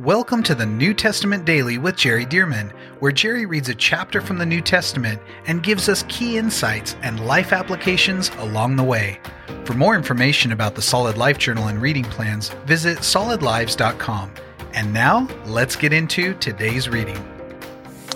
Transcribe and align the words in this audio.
Welcome 0.00 0.42
to 0.44 0.56
the 0.56 0.66
New 0.66 0.92
Testament 0.92 1.44
Daily 1.44 1.78
with 1.78 1.94
Jerry 1.94 2.26
Dirmann, 2.26 2.70
where 2.98 3.12
Jerry 3.12 3.46
reads 3.46 3.68
a 3.68 3.76
chapter 3.76 4.20
from 4.20 4.38
the 4.38 4.44
New 4.44 4.60
Testament 4.60 5.22
and 5.46 5.62
gives 5.62 5.88
us 5.88 6.04
key 6.08 6.36
insights 6.36 6.96
and 7.02 7.24
life 7.24 7.52
applications 7.52 8.28
along 8.38 8.74
the 8.74 8.82
way. 8.82 9.20
For 9.64 9.74
more 9.74 9.94
information 9.94 10.50
about 10.50 10.74
the 10.74 10.82
Solid 10.82 11.16
Life 11.16 11.38
Journal 11.38 11.68
and 11.68 11.80
reading 11.80 12.02
plans, 12.02 12.48
visit 12.66 12.98
solidlives.com. 12.98 14.34
And 14.72 14.92
now, 14.92 15.28
let's 15.46 15.76
get 15.76 15.92
into 15.92 16.34
today's 16.40 16.88
reading. 16.88 17.16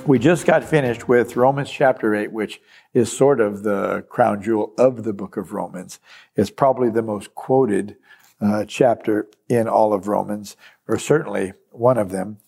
We 0.05 0.19
just 0.19 0.47
got 0.47 0.65
finished 0.65 1.07
with 1.07 1.37
Romans 1.37 1.71
chapter 1.71 2.13
8, 2.13 2.33
which 2.33 2.61
is 2.93 3.17
sort 3.17 3.39
of 3.41 3.63
the 3.63 4.05
crown 4.09 4.43
jewel 4.43 4.75
of 4.79 5.05
the 5.05 5.13
book 5.13 5.37
of 5.37 5.53
Romans. 5.53 6.01
It's 6.35 6.51
probably 6.51 6.91
the 6.91 7.03
most 7.03 7.37
quoted 7.37 7.95
uh, 8.41 8.65
chapter 8.67 9.29
in 9.49 9.69
all 9.69 9.93
of 9.93 10.09
Romans, 10.09 10.57
or 10.87 10.99
certainly 10.99 11.53
one 11.71 11.99
of 11.99 12.11
them. 12.11 12.39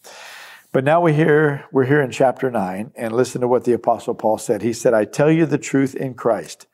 But 0.73 0.85
now 0.85 1.01
we 1.01 1.15
hear, 1.15 1.65
we're 1.73 1.87
here 1.87 2.01
in 2.01 2.13
chapter 2.13 2.51
9, 2.51 2.93
and 2.95 3.13
listen 3.13 3.41
to 3.41 3.49
what 3.49 3.65
the 3.65 3.73
Apostle 3.73 4.15
Paul 4.15 4.39
said. 4.39 4.63
He 4.63 4.73
said, 4.73 4.95
I 4.95 5.05
tell 5.05 5.31
you 5.31 5.47
the 5.47 5.59
truth 5.59 5.97
in 5.97 6.15
Christ. 6.15 6.67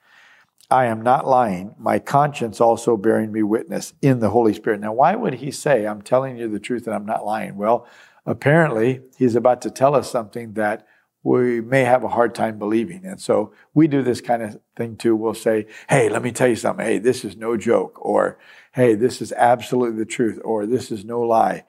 I 0.71 0.87
am 0.87 1.01
not 1.01 1.27
lying, 1.27 1.75
my 1.79 1.99
conscience 1.99 2.61
also 2.61 2.97
bearing 2.97 3.33
me 3.33 3.43
witness 3.43 3.95
in 4.03 4.19
the 4.19 4.31
Holy 4.31 4.53
Spirit. 4.53 4.81
Now, 4.81 4.93
why 4.93 5.15
would 5.15 5.35
he 5.35 5.51
say, 5.51 5.87
I'm 5.87 6.03
telling 6.03 6.37
you 6.37 6.49
the 6.49 6.59
truth 6.59 6.87
and 6.87 6.95
I'm 6.95 7.07
not 7.07 7.25
lying? 7.25 7.57
Well, 7.57 7.87
apparently, 8.27 9.01
he's 9.17 9.37
about 9.37 9.63
to 9.63 9.71
tell 9.71 9.95
us 9.95 10.11
something 10.11 10.55
that 10.55 10.87
we 11.27 11.61
may 11.61 11.85
have 11.85 12.05
a 12.05 12.09
hard 12.09 12.35
time 12.35 12.59
believing. 12.59 13.05
And 13.05 13.21
so 13.21 13.53
we 13.75 13.89
do 13.89 14.03
this 14.03 14.21
kind 14.21 14.43
of 14.43 14.61
thing 14.77 14.97
too. 14.97 15.17
We'll 15.17 15.35
say, 15.35 15.67
Hey, 15.89 16.09
let 16.09 16.23
me 16.23 16.31
tell 16.31 16.49
you 16.49 16.57
something. 16.57 16.85
Hey, 16.87 16.99
this 16.99 17.25
is 17.25 17.37
no 17.37 17.57
joke. 17.57 17.99
Or, 18.01 18.39
Hey, 18.73 18.95
this 18.95 19.21
is 19.21 19.33
absolutely 19.33 19.99
the 19.99 20.07
truth. 20.07 20.41
Or 20.45 20.67
this 20.67 20.91
is 20.91 21.05
no 21.05 21.21
lie 21.21 21.65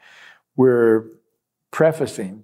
we're 0.58 1.06
prefacing 1.72 2.44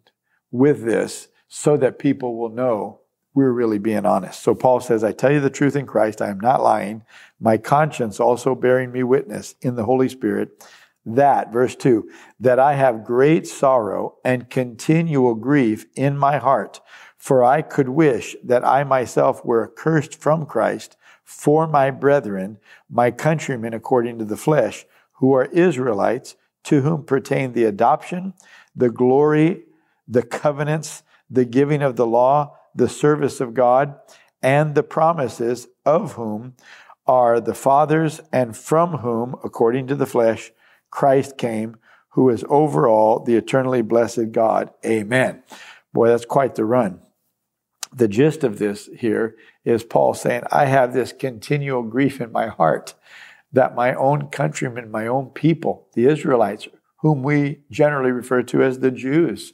with 0.51 0.85
this 0.85 1.27
so 1.49 1.75
that 1.75 1.99
people 1.99 2.37
will 2.37 2.49
know 2.49 2.99
we're 3.33 3.51
really 3.51 3.79
being 3.79 4.05
honest. 4.05 4.41
So 4.43 4.53
Paul 4.53 4.79
says, 4.79 5.03
I 5.03 5.11
tell 5.11 5.31
you 5.31 5.39
the 5.39 5.49
truth 5.49 5.75
in 5.75 5.87
Christ, 5.87 6.21
I 6.21 6.29
am 6.29 6.39
not 6.39 6.61
lying. 6.61 7.03
My 7.39 7.57
conscience 7.57 8.19
also 8.19 8.53
bearing 8.53 8.91
me 8.91 9.03
witness 9.03 9.55
in 9.61 9.75
the 9.75 9.85
Holy 9.85 10.07
Spirit 10.07 10.63
that, 11.05 11.51
verse 11.51 11.75
2, 11.75 12.09
that 12.39 12.59
I 12.59 12.75
have 12.75 13.03
great 13.03 13.47
sorrow 13.47 14.15
and 14.23 14.49
continual 14.49 15.35
grief 15.35 15.85
in 15.95 16.17
my 16.17 16.37
heart, 16.37 16.81
for 17.17 17.43
I 17.43 17.61
could 17.61 17.89
wish 17.89 18.35
that 18.43 18.65
I 18.65 18.83
myself 18.83 19.43
were 19.43 19.69
accursed 19.69 20.15
from 20.15 20.45
Christ 20.45 20.97
for 21.23 21.67
my 21.67 21.91
brethren, 21.91 22.57
my 22.89 23.11
countrymen 23.11 23.73
according 23.73 24.19
to 24.19 24.25
the 24.25 24.37
flesh, 24.37 24.85
who 25.13 25.33
are 25.33 25.45
Israelites 25.45 26.35
to 26.65 26.81
whom 26.81 27.03
pertain 27.03 27.53
the 27.53 27.65
adoption, 27.65 28.33
the 28.75 28.89
glory, 28.89 29.63
the 30.07 30.23
covenants, 30.23 31.03
the 31.29 31.45
giving 31.45 31.81
of 31.81 31.95
the 31.95 32.05
law, 32.05 32.57
the 32.75 32.89
service 32.89 33.41
of 33.41 33.53
God, 33.53 33.95
and 34.41 34.75
the 34.75 34.83
promises 34.83 35.67
of 35.85 36.13
whom 36.13 36.55
are 37.05 37.39
the 37.39 37.53
fathers, 37.53 38.21
and 38.31 38.55
from 38.55 38.97
whom, 38.97 39.35
according 39.43 39.87
to 39.87 39.95
the 39.95 40.05
flesh, 40.05 40.51
Christ 40.93 41.39
came, 41.39 41.77
who 42.09 42.29
is 42.29 42.45
over 42.49 42.87
all 42.87 43.19
the 43.19 43.35
eternally 43.35 43.81
blessed 43.81 44.31
God. 44.31 44.69
Amen. 44.85 45.41
Boy, 45.91 46.09
that's 46.09 46.23
quite 46.23 46.53
the 46.53 46.65
run. 46.65 47.01
The 47.91 48.07
gist 48.07 48.43
of 48.43 48.59
this 48.59 48.91
here 48.95 49.35
is 49.65 49.83
Paul 49.83 50.13
saying, 50.13 50.43
I 50.51 50.65
have 50.65 50.93
this 50.93 51.11
continual 51.11 51.81
grief 51.81 52.21
in 52.21 52.31
my 52.31 52.45
heart 52.45 52.93
that 53.51 53.73
my 53.73 53.95
own 53.95 54.27
countrymen, 54.27 54.91
my 54.91 55.07
own 55.07 55.31
people, 55.31 55.87
the 55.95 56.05
Israelites, 56.05 56.67
whom 56.97 57.23
we 57.23 57.61
generally 57.71 58.11
refer 58.11 58.43
to 58.43 58.61
as 58.61 58.77
the 58.77 58.91
Jews, 58.91 59.53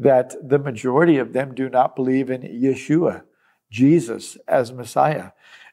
that 0.00 0.34
the 0.42 0.58
majority 0.58 1.16
of 1.16 1.32
them 1.32 1.54
do 1.54 1.68
not 1.68 1.94
believe 1.94 2.28
in 2.28 2.42
Yeshua, 2.42 3.22
Jesus, 3.70 4.36
as 4.48 4.72
Messiah. 4.72 5.30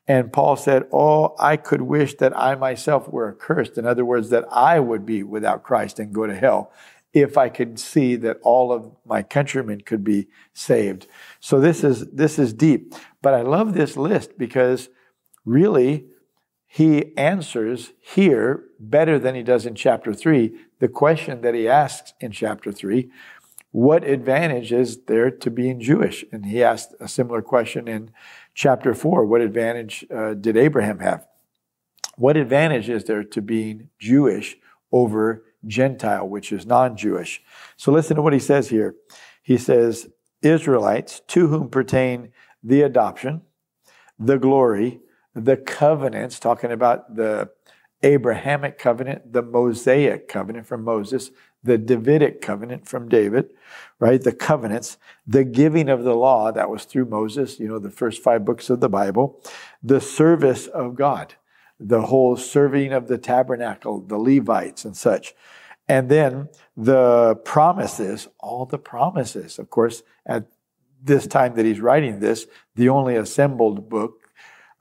And 0.09 0.33
Paul 0.33 0.55
said, 0.55 0.87
Oh, 0.91 1.35
I 1.39 1.55
could 1.55 1.83
wish 1.83 2.15
that 2.15 2.35
I 2.35 2.55
myself 2.55 3.07
were 3.07 3.29
accursed. 3.29 3.77
In 3.77 3.85
other 3.85 4.03
words, 4.03 4.31
that 4.31 4.43
I 4.51 4.79
would 4.79 5.05
be 5.05 5.21
without 5.21 5.63
Christ 5.63 5.99
and 5.99 6.11
go 6.11 6.25
to 6.25 6.35
hell 6.35 6.73
if 7.13 7.37
I 7.37 7.49
could 7.49 7.79
see 7.79 8.15
that 8.17 8.39
all 8.41 8.71
of 8.71 8.91
my 9.05 9.21
countrymen 9.21 9.81
could 9.81 10.03
be 10.03 10.27
saved. 10.51 11.07
So 11.39 11.59
this 11.59 11.83
is, 11.83 12.09
this 12.11 12.39
is 12.39 12.53
deep. 12.53 12.95
But 13.21 13.35
I 13.35 13.43
love 13.43 13.73
this 13.73 13.95
list 13.95 14.37
because 14.37 14.89
really 15.45 16.05
he 16.65 17.15
answers 17.15 17.93
here 17.99 18.63
better 18.79 19.19
than 19.19 19.35
he 19.35 19.43
does 19.43 19.65
in 19.65 19.75
chapter 19.75 20.13
3 20.13 20.51
the 20.79 20.87
question 20.87 21.41
that 21.41 21.53
he 21.53 21.67
asks 21.67 22.13
in 22.19 22.31
chapter 22.31 22.71
3 22.71 23.09
what 23.71 24.03
advantage 24.03 24.71
is 24.71 25.03
there 25.03 25.29
to 25.29 25.51
being 25.51 25.79
Jewish? 25.79 26.25
And 26.31 26.47
he 26.47 26.63
asked 26.63 26.95
a 26.99 27.07
similar 27.07 27.41
question 27.41 27.87
in 27.87 28.11
chapter 28.53 28.93
4 28.93 29.25
what 29.25 29.41
advantage 29.41 30.05
uh, 30.13 30.33
did 30.33 30.57
Abraham 30.57 30.99
have? 30.99 31.25
What 32.17 32.37
advantage 32.37 32.89
is 32.89 33.05
there 33.05 33.23
to 33.23 33.41
being 33.41 33.89
Jewish 33.97 34.57
over 34.91 35.45
Gentile, 35.65 36.27
which 36.27 36.51
is 36.51 36.65
non 36.65 36.97
Jewish? 36.97 37.41
So 37.77 37.91
listen 37.91 38.15
to 38.17 38.21
what 38.21 38.33
he 38.33 38.39
says 38.39 38.69
here. 38.69 38.95
He 39.41 39.57
says, 39.57 40.09
Israelites 40.41 41.21
to 41.27 41.47
whom 41.47 41.69
pertain 41.69 42.31
the 42.63 42.81
adoption, 42.81 43.41
the 44.17 44.37
glory, 44.37 44.99
the 45.33 45.57
covenants, 45.57 46.39
talking 46.39 46.71
about 46.71 47.15
the 47.15 47.49
Abrahamic 48.01 48.77
covenant, 48.77 49.33
the 49.33 49.41
Mosaic 49.41 50.27
covenant 50.27 50.65
from 50.65 50.83
Moses, 50.83 51.31
the 51.63 51.77
Davidic 51.77 52.41
covenant 52.41 52.87
from 52.87 53.09
David, 53.09 53.49
right? 53.99 54.21
The 54.21 54.31
covenants, 54.31 54.97
the 55.27 55.43
giving 55.43 55.89
of 55.89 56.03
the 56.03 56.15
law 56.15 56.51
that 56.51 56.69
was 56.69 56.85
through 56.85 57.05
Moses, 57.05 57.59
you 57.59 57.67
know, 57.67 57.79
the 57.79 57.89
first 57.89 58.23
five 58.23 58.45
books 58.45 58.69
of 58.69 58.79
the 58.79 58.89
Bible, 58.89 59.43
the 59.83 59.99
service 59.99 60.67
of 60.67 60.95
God, 60.95 61.35
the 61.79 62.03
whole 62.03 62.37
serving 62.37 62.93
of 62.93 63.07
the 63.07 63.17
tabernacle, 63.17 63.99
the 64.01 64.17
Levites 64.17 64.85
and 64.85 64.95
such. 64.95 65.33
And 65.87 66.07
then 66.07 66.49
the 66.77 67.35
promises, 67.43 68.27
all 68.39 68.65
the 68.65 68.77
promises. 68.77 69.59
Of 69.59 69.69
course, 69.69 70.03
at 70.25 70.45
this 71.01 71.27
time 71.27 71.55
that 71.55 71.65
he's 71.65 71.79
writing 71.81 72.19
this, 72.19 72.45
the 72.75 72.89
only 72.89 73.15
assembled 73.15 73.89
book 73.89 74.18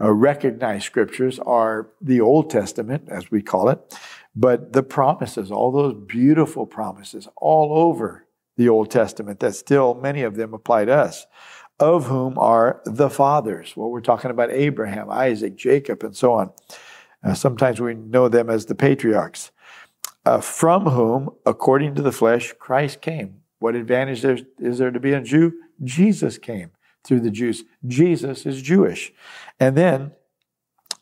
uh, 0.01 0.13
recognized 0.13 0.85
scriptures 0.85 1.39
are 1.41 1.89
the 2.01 2.21
Old 2.21 2.51
Testament, 2.51 3.09
as 3.09 3.31
we 3.31 3.43
call 3.43 3.69
it, 3.69 3.99
but 4.35 4.73
the 4.73 4.83
promises, 4.83 5.51
all 5.51 5.73
those 5.73 5.95
beautiful 6.07 6.67
promises 6.67 7.29
all 7.37 7.77
over 7.77 8.27
the 8.57 8.69
Old 8.69 8.91
Testament 8.91 9.41
that 9.41 9.55
still 9.55 9.95
many 9.95 10.23
of 10.23 10.37
them 10.37 10.55
apply 10.55 10.85
to 10.85 10.93
us, 10.93 11.27
of 11.81 12.07
whom 12.07 12.39
are 12.39 12.81
the 12.85 13.11
fathers. 13.11 13.77
Well, 13.77 13.91
we're 13.91 14.01
talking 14.01 14.31
about 14.31 14.51
Abraham, 14.51 15.11
Isaac, 15.11 15.57
Jacob, 15.57 16.03
and 16.03 16.17
so 16.17 16.33
on. 16.33 16.51
Uh, 17.23 17.35
sometimes 17.35 17.81
we 17.81 17.95
know 17.95 18.29
them 18.29 18.49
as 18.49 18.67
the 18.67 18.75
patriarchs, 18.75 19.51
uh, 20.25 20.41
from 20.41 20.87
whom, 20.87 21.31
according 21.47 21.95
to 21.97 22.03
the 22.03 22.13
flesh, 22.13 22.55
Christ 22.59 23.01
came. 23.01 23.41
What 23.59 23.75
advantage 23.75 24.25
is 24.25 24.79
there 24.79 24.91
to 24.93 25.01
be 25.01 25.13
a 25.13 25.21
Jew? 25.21 25.53
Jesus 25.83 26.39
came 26.39 26.71
through 27.09 27.21
the 27.21 27.31
Jews. 27.31 27.65
Jesus 27.87 28.45
is 28.45 28.61
Jewish. 28.61 29.13
And 29.59 29.77
then 29.77 30.13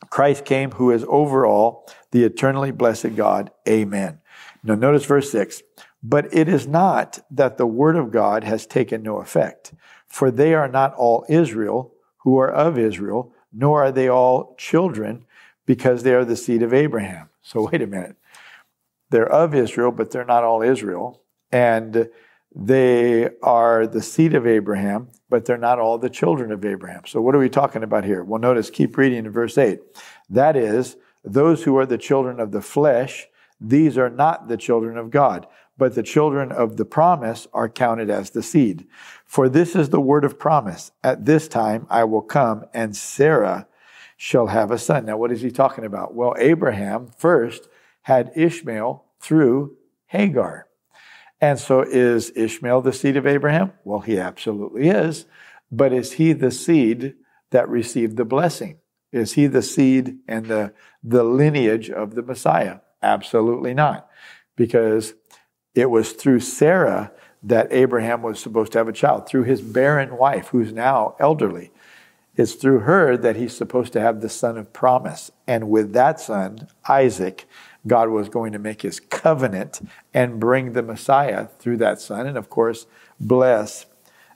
Christ 0.09 0.45
came, 0.45 0.71
who 0.71 0.89
is 0.89 1.05
over 1.07 1.45
all, 1.45 1.87
the 2.11 2.23
eternally 2.23 2.71
blessed 2.71 3.15
God. 3.15 3.51
Amen. 3.67 4.21
Now, 4.63 4.75
notice 4.75 5.05
verse 5.05 5.29
6 5.31 5.61
But 6.01 6.33
it 6.33 6.47
is 6.47 6.65
not 6.65 7.19
that 7.29 7.57
the 7.57 7.67
word 7.67 7.97
of 7.97 8.11
God 8.11 8.45
has 8.45 8.65
taken 8.65 9.03
no 9.03 9.17
effect, 9.17 9.73
for 10.07 10.31
they 10.31 10.53
are 10.53 10.69
not 10.69 10.93
all 10.95 11.25
Israel 11.27 11.93
who 12.19 12.37
are 12.37 12.49
of 12.49 12.77
Israel, 12.77 13.33
nor 13.51 13.83
are 13.83 13.91
they 13.91 14.07
all 14.07 14.55
children, 14.57 15.25
because 15.65 16.03
they 16.03 16.13
are 16.13 16.25
the 16.25 16.37
seed 16.37 16.63
of 16.63 16.73
Abraham. 16.73 17.29
So, 17.41 17.69
wait 17.69 17.81
a 17.81 17.87
minute. 17.87 18.15
They're 19.09 19.31
of 19.31 19.53
Israel, 19.53 19.91
but 19.91 20.11
they're 20.11 20.25
not 20.25 20.43
all 20.43 20.61
Israel. 20.61 21.21
And 21.51 22.09
they 22.59 23.29
are 23.43 23.85
the 23.85 24.01
seed 24.01 24.33
of 24.33 24.47
Abraham, 24.47 25.09
but 25.29 25.45
they're 25.45 25.59
not 25.59 25.77
all 25.77 25.99
the 25.99 26.09
children 26.09 26.51
of 26.51 26.65
Abraham. 26.65 27.03
So, 27.05 27.21
what 27.21 27.35
are 27.35 27.39
we 27.39 27.49
talking 27.49 27.83
about 27.83 28.03
here? 28.03 28.23
Well, 28.23 28.41
notice, 28.41 28.71
keep 28.71 28.97
reading 28.97 29.25
in 29.25 29.31
verse 29.31 29.59
8. 29.59 29.79
That 30.31 30.55
is, 30.55 30.97
those 31.23 31.63
who 31.63 31.77
are 31.77 31.85
the 31.85 31.99
children 31.99 32.39
of 32.39 32.51
the 32.51 32.63
flesh, 32.63 33.27
these 33.61 33.95
are 33.95 34.09
not 34.09 34.47
the 34.47 34.57
children 34.57 34.97
of 34.97 35.11
God, 35.11 35.45
but 35.77 35.93
the 35.93 36.01
children 36.01 36.51
of 36.51 36.77
the 36.77 36.85
promise 36.85 37.47
are 37.53 37.69
counted 37.69 38.09
as 38.09 38.31
the 38.31 38.41
seed. 38.41 38.87
For 39.23 39.47
this 39.47 39.75
is 39.75 39.89
the 39.89 40.01
word 40.01 40.25
of 40.25 40.39
promise. 40.39 40.91
At 41.03 41.25
this 41.25 41.47
time 41.47 41.85
I 41.91 42.05
will 42.05 42.23
come, 42.23 42.65
and 42.73 42.95
Sarah 42.95 43.67
shall 44.15 44.47
have 44.47 44.71
a 44.71 44.79
son. 44.79 45.05
Now, 45.05 45.17
what 45.17 45.31
is 45.31 45.41
he 45.41 45.51
talking 45.51 45.85
about? 45.85 46.15
Well, 46.15 46.33
Abraham 46.39 47.11
first 47.15 47.69
had 48.03 48.31
Ishmael 48.35 49.05
through 49.19 49.77
Hagar. 50.07 50.66
And 51.39 51.59
so 51.59 51.81
is 51.81 52.31
Ishmael 52.35 52.81
the 52.81 52.93
seed 52.93 53.17
of 53.17 53.27
Abraham? 53.27 53.73
Well, 53.83 53.99
he 53.99 54.19
absolutely 54.19 54.89
is. 54.89 55.25
But 55.71 55.93
is 55.93 56.13
he 56.13 56.33
the 56.33 56.51
seed 56.51 57.15
that 57.51 57.69
received 57.69 58.17
the 58.17 58.25
blessing? 58.25 58.79
Is 59.11 59.33
he 59.33 59.47
the 59.47 59.61
seed 59.61 60.17
and 60.27 60.47
the, 60.47 60.73
the 61.03 61.23
lineage 61.23 61.89
of 61.89 62.15
the 62.15 62.23
Messiah? 62.23 62.79
Absolutely 63.01 63.73
not. 63.73 64.09
Because 64.55 65.13
It 65.77 65.91
was 65.91 66.13
through 66.13 66.39
Sarah 66.39 67.11
that 67.43 67.67
Abraham 67.69 68.23
was 68.23 68.39
supposed 68.39 68.71
to 68.71 68.79
have 68.79 68.87
a 68.87 68.93
child, 68.93 69.27
through 69.27 69.43
his 69.43 69.61
barren 69.61 70.17
wife, 70.17 70.47
who's 70.47 70.73
now 70.73 71.15
elderly. 71.19 71.71
It's 72.35 72.53
through 72.53 72.79
her 72.79 73.15
that 73.15 73.35
he's 73.35 73.55
supposed 73.55 73.93
to 73.93 74.01
have 74.01 74.21
the 74.21 74.29
son 74.29 74.57
of 74.57 74.73
promise. 74.73 75.29
And 75.45 75.69
with 75.69 75.93
that 75.93 76.19
son, 76.19 76.67
Isaac, 76.89 77.45
God 77.87 78.09
was 78.09 78.29
going 78.29 78.51
to 78.51 78.59
make 78.59 78.81
his 78.81 78.99
covenant 78.99 79.81
and 80.13 80.39
bring 80.39 80.73
the 80.73 80.83
Messiah 80.83 81.47
through 81.59 81.77
that 81.77 81.99
son. 81.99 82.27
And 82.27 82.37
of 82.37 82.49
course, 82.49 82.85
bless 83.19 83.85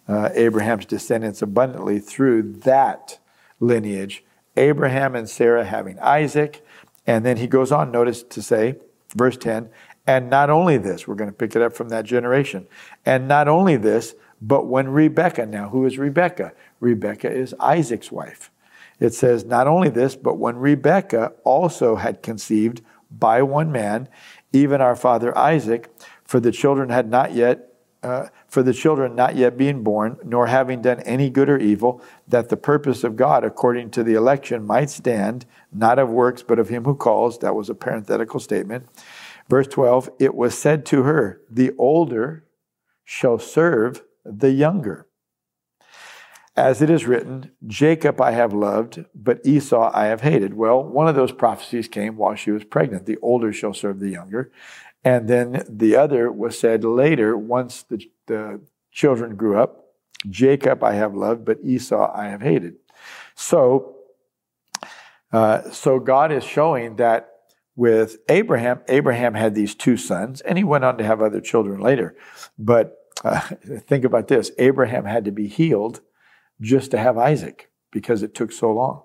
uh, 0.07 0.29
Abraham's 0.33 0.85
descendants 0.85 1.41
abundantly 1.41 1.99
through 1.99 2.53
that 2.63 3.19
lineage. 3.59 4.23
Abraham 4.57 5.15
and 5.15 5.29
Sarah 5.29 5.65
having 5.65 5.99
Isaac. 5.99 6.65
And 7.07 7.25
then 7.25 7.37
he 7.37 7.47
goes 7.47 7.71
on, 7.71 7.91
notice 7.91 8.23
to 8.23 8.41
say, 8.41 8.75
verse 9.15 9.37
10, 9.37 9.69
and 10.07 10.29
not 10.29 10.49
only 10.49 10.77
this, 10.77 11.07
we're 11.07 11.15
going 11.15 11.29
to 11.29 11.35
pick 11.35 11.55
it 11.55 11.61
up 11.61 11.73
from 11.73 11.89
that 11.89 12.05
generation. 12.05 12.67
And 13.05 13.27
not 13.27 13.47
only 13.47 13.77
this, 13.77 14.15
but 14.41 14.65
when 14.65 14.89
Rebekah, 14.89 15.45
now 15.45 15.69
who 15.69 15.85
is 15.85 15.97
Rebekah? 15.97 16.53
Rebekah 16.79 17.31
is 17.31 17.53
Isaac's 17.59 18.11
wife. 18.11 18.51
It 18.99 19.13
says, 19.13 19.45
not 19.45 19.67
only 19.67 19.89
this, 19.89 20.15
but 20.15 20.37
when 20.37 20.57
Rebekah 20.57 21.33
also 21.43 21.95
had 21.95 22.21
conceived 22.21 22.81
by 23.11 23.41
one 23.41 23.71
man, 23.71 24.07
even 24.53 24.81
our 24.81 24.95
father 24.95 25.37
Isaac, 25.37 25.91
for 26.23 26.39
the 26.39 26.51
children 26.51 26.89
had 26.89 27.09
not 27.09 27.33
yet 27.33 27.67
uh, 28.03 28.27
for 28.47 28.63
the 28.63 28.73
children 28.73 29.15
not 29.15 29.35
yet 29.35 29.57
being 29.57 29.83
born, 29.83 30.17
nor 30.23 30.47
having 30.47 30.81
done 30.81 30.99
any 31.01 31.29
good 31.29 31.49
or 31.49 31.59
evil, 31.59 32.01
that 32.27 32.49
the 32.49 32.57
purpose 32.57 33.03
of 33.03 33.15
God 33.15 33.43
according 33.43 33.91
to 33.91 34.03
the 34.03 34.15
election 34.15 34.65
might 34.65 34.89
stand, 34.89 35.45
not 35.71 35.99
of 35.99 36.09
works, 36.09 36.41
but 36.41 36.57
of 36.57 36.69
him 36.69 36.83
who 36.83 36.95
calls. 36.95 37.37
That 37.39 37.55
was 37.55 37.69
a 37.69 37.75
parenthetical 37.75 38.39
statement. 38.39 38.87
Verse 39.49 39.67
12, 39.67 40.09
it 40.19 40.33
was 40.33 40.57
said 40.57 40.85
to 40.87 41.03
her, 41.03 41.41
The 41.49 41.73
older 41.77 42.45
shall 43.03 43.37
serve 43.37 44.01
the 44.25 44.51
younger. 44.51 45.07
As 46.55 46.81
it 46.81 46.89
is 46.89 47.05
written, 47.05 47.51
Jacob 47.65 48.19
I 48.19 48.31
have 48.31 48.53
loved, 48.53 49.05
but 49.15 49.45
Esau 49.45 49.89
I 49.93 50.07
have 50.07 50.21
hated. 50.21 50.53
Well, 50.53 50.83
one 50.83 51.07
of 51.07 51.15
those 51.15 51.31
prophecies 51.31 51.87
came 51.87 52.17
while 52.17 52.35
she 52.35 52.51
was 52.51 52.65
pregnant. 52.65 53.05
The 53.05 53.17
older 53.21 53.53
shall 53.53 53.73
serve 53.73 53.99
the 53.99 54.09
younger. 54.09 54.51
And 55.03 55.27
then 55.27 55.63
the 55.67 55.95
other 55.95 56.31
was 56.31 56.59
said 56.59 56.83
later, 56.83 57.37
once 57.37 57.83
the, 57.83 58.03
the 58.27 58.61
children 58.91 59.35
grew 59.35 59.57
up 59.57 59.81
Jacob 60.29 60.83
I 60.83 60.93
have 60.93 61.15
loved, 61.15 61.45
but 61.45 61.59
Esau 61.63 62.11
I 62.13 62.27
have 62.27 62.41
hated. 62.41 62.75
So, 63.35 63.95
uh, 65.31 65.71
so 65.71 65.99
God 65.99 66.31
is 66.31 66.43
showing 66.43 66.97
that 66.97 67.29
with 67.75 68.17
Abraham, 68.29 68.81
Abraham 68.87 69.33
had 69.33 69.55
these 69.55 69.73
two 69.73 69.97
sons, 69.97 70.41
and 70.41 70.57
he 70.57 70.63
went 70.63 70.83
on 70.83 70.97
to 70.97 71.03
have 71.03 71.21
other 71.21 71.41
children 71.41 71.81
later. 71.81 72.15
But 72.59 72.97
uh, 73.23 73.39
think 73.87 74.03
about 74.05 74.27
this 74.27 74.51
Abraham 74.59 75.05
had 75.05 75.25
to 75.25 75.31
be 75.31 75.47
healed 75.47 76.01
just 76.61 76.91
to 76.91 76.97
have 76.97 77.17
Isaac 77.17 77.71
because 77.91 78.23
it 78.23 78.33
took 78.33 78.51
so 78.51 78.71
long. 78.71 79.03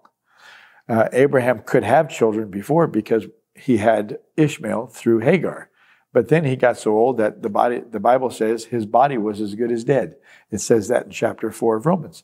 Uh, 0.89 1.09
Abraham 1.13 1.61
could 1.61 1.83
have 1.83 2.09
children 2.09 2.51
before 2.51 2.87
because 2.87 3.27
he 3.55 3.79
had 3.79 4.19
Ishmael 4.37 4.89
through 4.89 5.21
Hagar. 5.21 5.71
But 6.13 6.29
then 6.29 6.45
he 6.45 6.57
got 6.57 6.79
so 6.79 6.97
old 6.97 7.19
that 7.19 7.43
the 7.43 7.51
body, 7.51 7.81
the 7.81 8.01
Bible 8.01 8.31
says 8.31 8.67
his 8.67 8.87
body 8.87 9.19
was 9.19 9.41
as 9.41 9.55
good 9.55 9.73
as 9.73 9.85
dead. 9.85 10.17
It 10.51 10.59
says 10.59 10.89
that 10.89 11.07
in 11.07 11.11
chapter 11.11 11.51
four 11.51 11.77
of 11.77 11.87
Romans. 11.87 12.23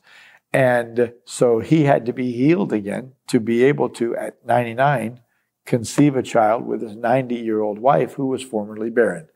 And 0.53 1.13
so 1.25 1.59
he 1.59 1.83
had 1.83 2.05
to 2.05 2.13
be 2.13 2.31
healed 2.31 2.71
again 2.71 3.13
to 3.27 3.39
be 3.39 3.63
able 3.63 3.89
to, 3.89 4.15
at 4.15 4.45
99, 4.45 5.19
conceive 5.65 6.15
a 6.15 6.23
child 6.23 6.65
with 6.65 6.81
his 6.81 6.95
90 6.95 7.35
year 7.35 7.61
old 7.61 7.79
wife 7.79 8.13
who 8.13 8.27
was 8.27 8.43
formerly 8.43 8.89
barren. 8.89 9.27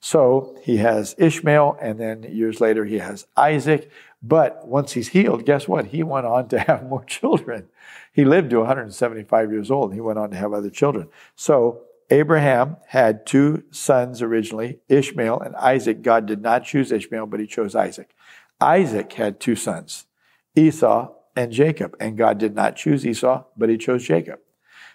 So 0.00 0.56
he 0.62 0.78
has 0.78 1.14
Ishmael, 1.18 1.76
and 1.80 2.00
then 2.00 2.22
years 2.22 2.60
later 2.60 2.86
he 2.86 2.98
has 2.98 3.26
Isaac. 3.36 3.90
But 4.22 4.66
once 4.66 4.92
he's 4.92 5.08
healed, 5.08 5.46
guess 5.46 5.66
what? 5.66 5.86
He 5.86 6.02
went 6.02 6.26
on 6.26 6.48
to 6.48 6.58
have 6.58 6.86
more 6.86 7.04
children. 7.06 7.68
He 8.12 8.24
lived 8.24 8.50
to 8.50 8.58
175 8.58 9.52
years 9.52 9.70
old, 9.70 9.90
and 9.90 9.94
he 9.94 10.00
went 10.00 10.18
on 10.18 10.30
to 10.30 10.36
have 10.36 10.52
other 10.52 10.70
children. 10.70 11.08
So 11.36 11.82
Abraham 12.10 12.76
had 12.88 13.24
two 13.24 13.62
sons 13.70 14.20
originally, 14.20 14.80
Ishmael 14.88 15.40
and 15.40 15.56
Isaac. 15.56 16.02
God 16.02 16.26
did 16.26 16.42
not 16.42 16.64
choose 16.64 16.90
Ishmael, 16.90 17.26
but 17.26 17.40
he 17.40 17.46
chose 17.46 17.74
Isaac. 17.74 18.14
Isaac 18.60 19.12
had 19.12 19.40
two 19.40 19.56
sons, 19.56 20.06
Esau 20.54 21.12
and 21.36 21.52
Jacob, 21.52 21.96
and 22.00 22.18
God 22.18 22.38
did 22.38 22.54
not 22.54 22.76
choose 22.76 23.06
Esau, 23.06 23.44
but 23.56 23.70
he 23.70 23.78
chose 23.78 24.04
Jacob. 24.04 24.40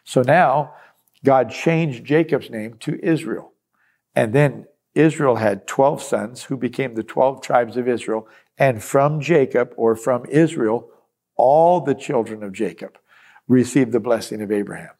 So 0.04 0.22
now 0.22 0.74
God 1.24 1.50
changed 1.50 2.04
Jacob's 2.04 2.50
name 2.50 2.76
to 2.82 3.04
Israel. 3.04 3.54
And 4.14 4.34
then 4.34 4.68
Israel 4.96 5.36
had 5.36 5.68
12 5.68 6.02
sons 6.02 6.44
who 6.44 6.58
became 6.58 6.96
the 6.96 7.04
12 7.04 7.42
tribes 7.42 7.78
of 7.78 7.88
Israel. 7.88 8.28
And 8.58 8.82
from 8.82 9.20
Jacob 9.20 9.74
or 9.76 9.96
from 9.96 10.26
Israel, 10.28 10.90
all 11.36 11.82
the 11.82 11.94
children 11.94 12.42
of 12.42 12.54
Jacob 12.54 12.98
received 13.48 13.92
the 13.92 14.00
blessing 14.00 14.42
of 14.42 14.52
Abraham. 14.52 14.92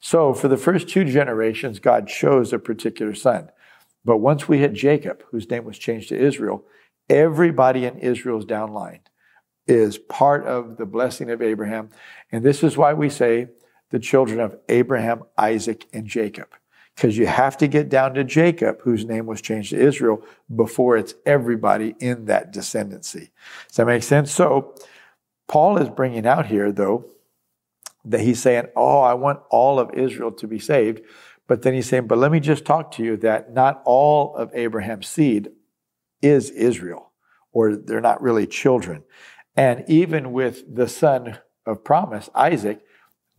So 0.00 0.34
for 0.34 0.48
the 0.48 0.56
first 0.56 0.88
two 0.88 1.04
generations, 1.04 1.80
God 1.80 2.06
chose 2.06 2.52
a 2.52 2.58
particular 2.58 3.14
son. 3.14 3.50
But 4.04 4.18
once 4.18 4.46
we 4.46 4.58
hit 4.58 4.74
Jacob, 4.74 5.24
whose 5.30 5.50
name 5.50 5.64
was 5.64 5.78
changed 5.78 6.10
to 6.10 6.18
Israel, 6.18 6.64
everybody 7.08 7.84
in 7.84 7.98
Israel's 7.98 8.44
downline 8.44 9.00
is 9.66 9.98
part 9.98 10.46
of 10.46 10.76
the 10.76 10.86
blessing 10.86 11.30
of 11.30 11.42
Abraham. 11.42 11.90
And 12.30 12.44
this 12.44 12.62
is 12.62 12.76
why 12.76 12.94
we 12.94 13.10
say 13.10 13.48
the 13.90 13.98
children 13.98 14.40
of 14.40 14.58
Abraham, 14.68 15.24
Isaac, 15.36 15.86
and 15.92 16.06
Jacob. 16.06 16.48
Because 16.98 17.16
you 17.16 17.28
have 17.28 17.56
to 17.58 17.68
get 17.68 17.88
down 17.88 18.14
to 18.14 18.24
Jacob, 18.24 18.80
whose 18.82 19.04
name 19.04 19.26
was 19.26 19.40
changed 19.40 19.70
to 19.70 19.78
Israel, 19.78 20.20
before 20.56 20.96
it's 20.96 21.14
everybody 21.24 21.94
in 22.00 22.24
that 22.24 22.52
descendancy. 22.52 23.30
Does 23.68 23.76
that 23.76 23.86
make 23.86 24.02
sense? 24.02 24.32
So, 24.32 24.74
Paul 25.46 25.78
is 25.78 25.88
bringing 25.88 26.26
out 26.26 26.46
here, 26.46 26.72
though, 26.72 27.04
that 28.04 28.22
he's 28.22 28.42
saying, 28.42 28.64
Oh, 28.74 28.98
I 28.98 29.14
want 29.14 29.38
all 29.48 29.78
of 29.78 29.94
Israel 29.94 30.32
to 30.32 30.48
be 30.48 30.58
saved. 30.58 31.02
But 31.46 31.62
then 31.62 31.72
he's 31.72 31.88
saying, 31.88 32.08
But 32.08 32.18
let 32.18 32.32
me 32.32 32.40
just 32.40 32.64
talk 32.64 32.90
to 32.94 33.04
you 33.04 33.16
that 33.18 33.54
not 33.54 33.80
all 33.84 34.34
of 34.34 34.50
Abraham's 34.52 35.06
seed 35.06 35.50
is 36.20 36.50
Israel, 36.50 37.12
or 37.52 37.76
they're 37.76 38.00
not 38.00 38.20
really 38.20 38.48
children. 38.48 39.04
And 39.54 39.84
even 39.86 40.32
with 40.32 40.64
the 40.74 40.88
son 40.88 41.38
of 41.64 41.84
promise, 41.84 42.28
Isaac, 42.34 42.80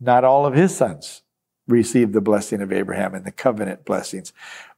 not 0.00 0.24
all 0.24 0.46
of 0.46 0.54
his 0.54 0.74
sons 0.74 1.20
received 1.70 2.12
the 2.12 2.20
blessing 2.20 2.60
of 2.60 2.72
Abraham 2.72 3.14
and 3.14 3.24
the 3.24 3.32
covenant 3.32 3.84
blessings. 3.84 4.32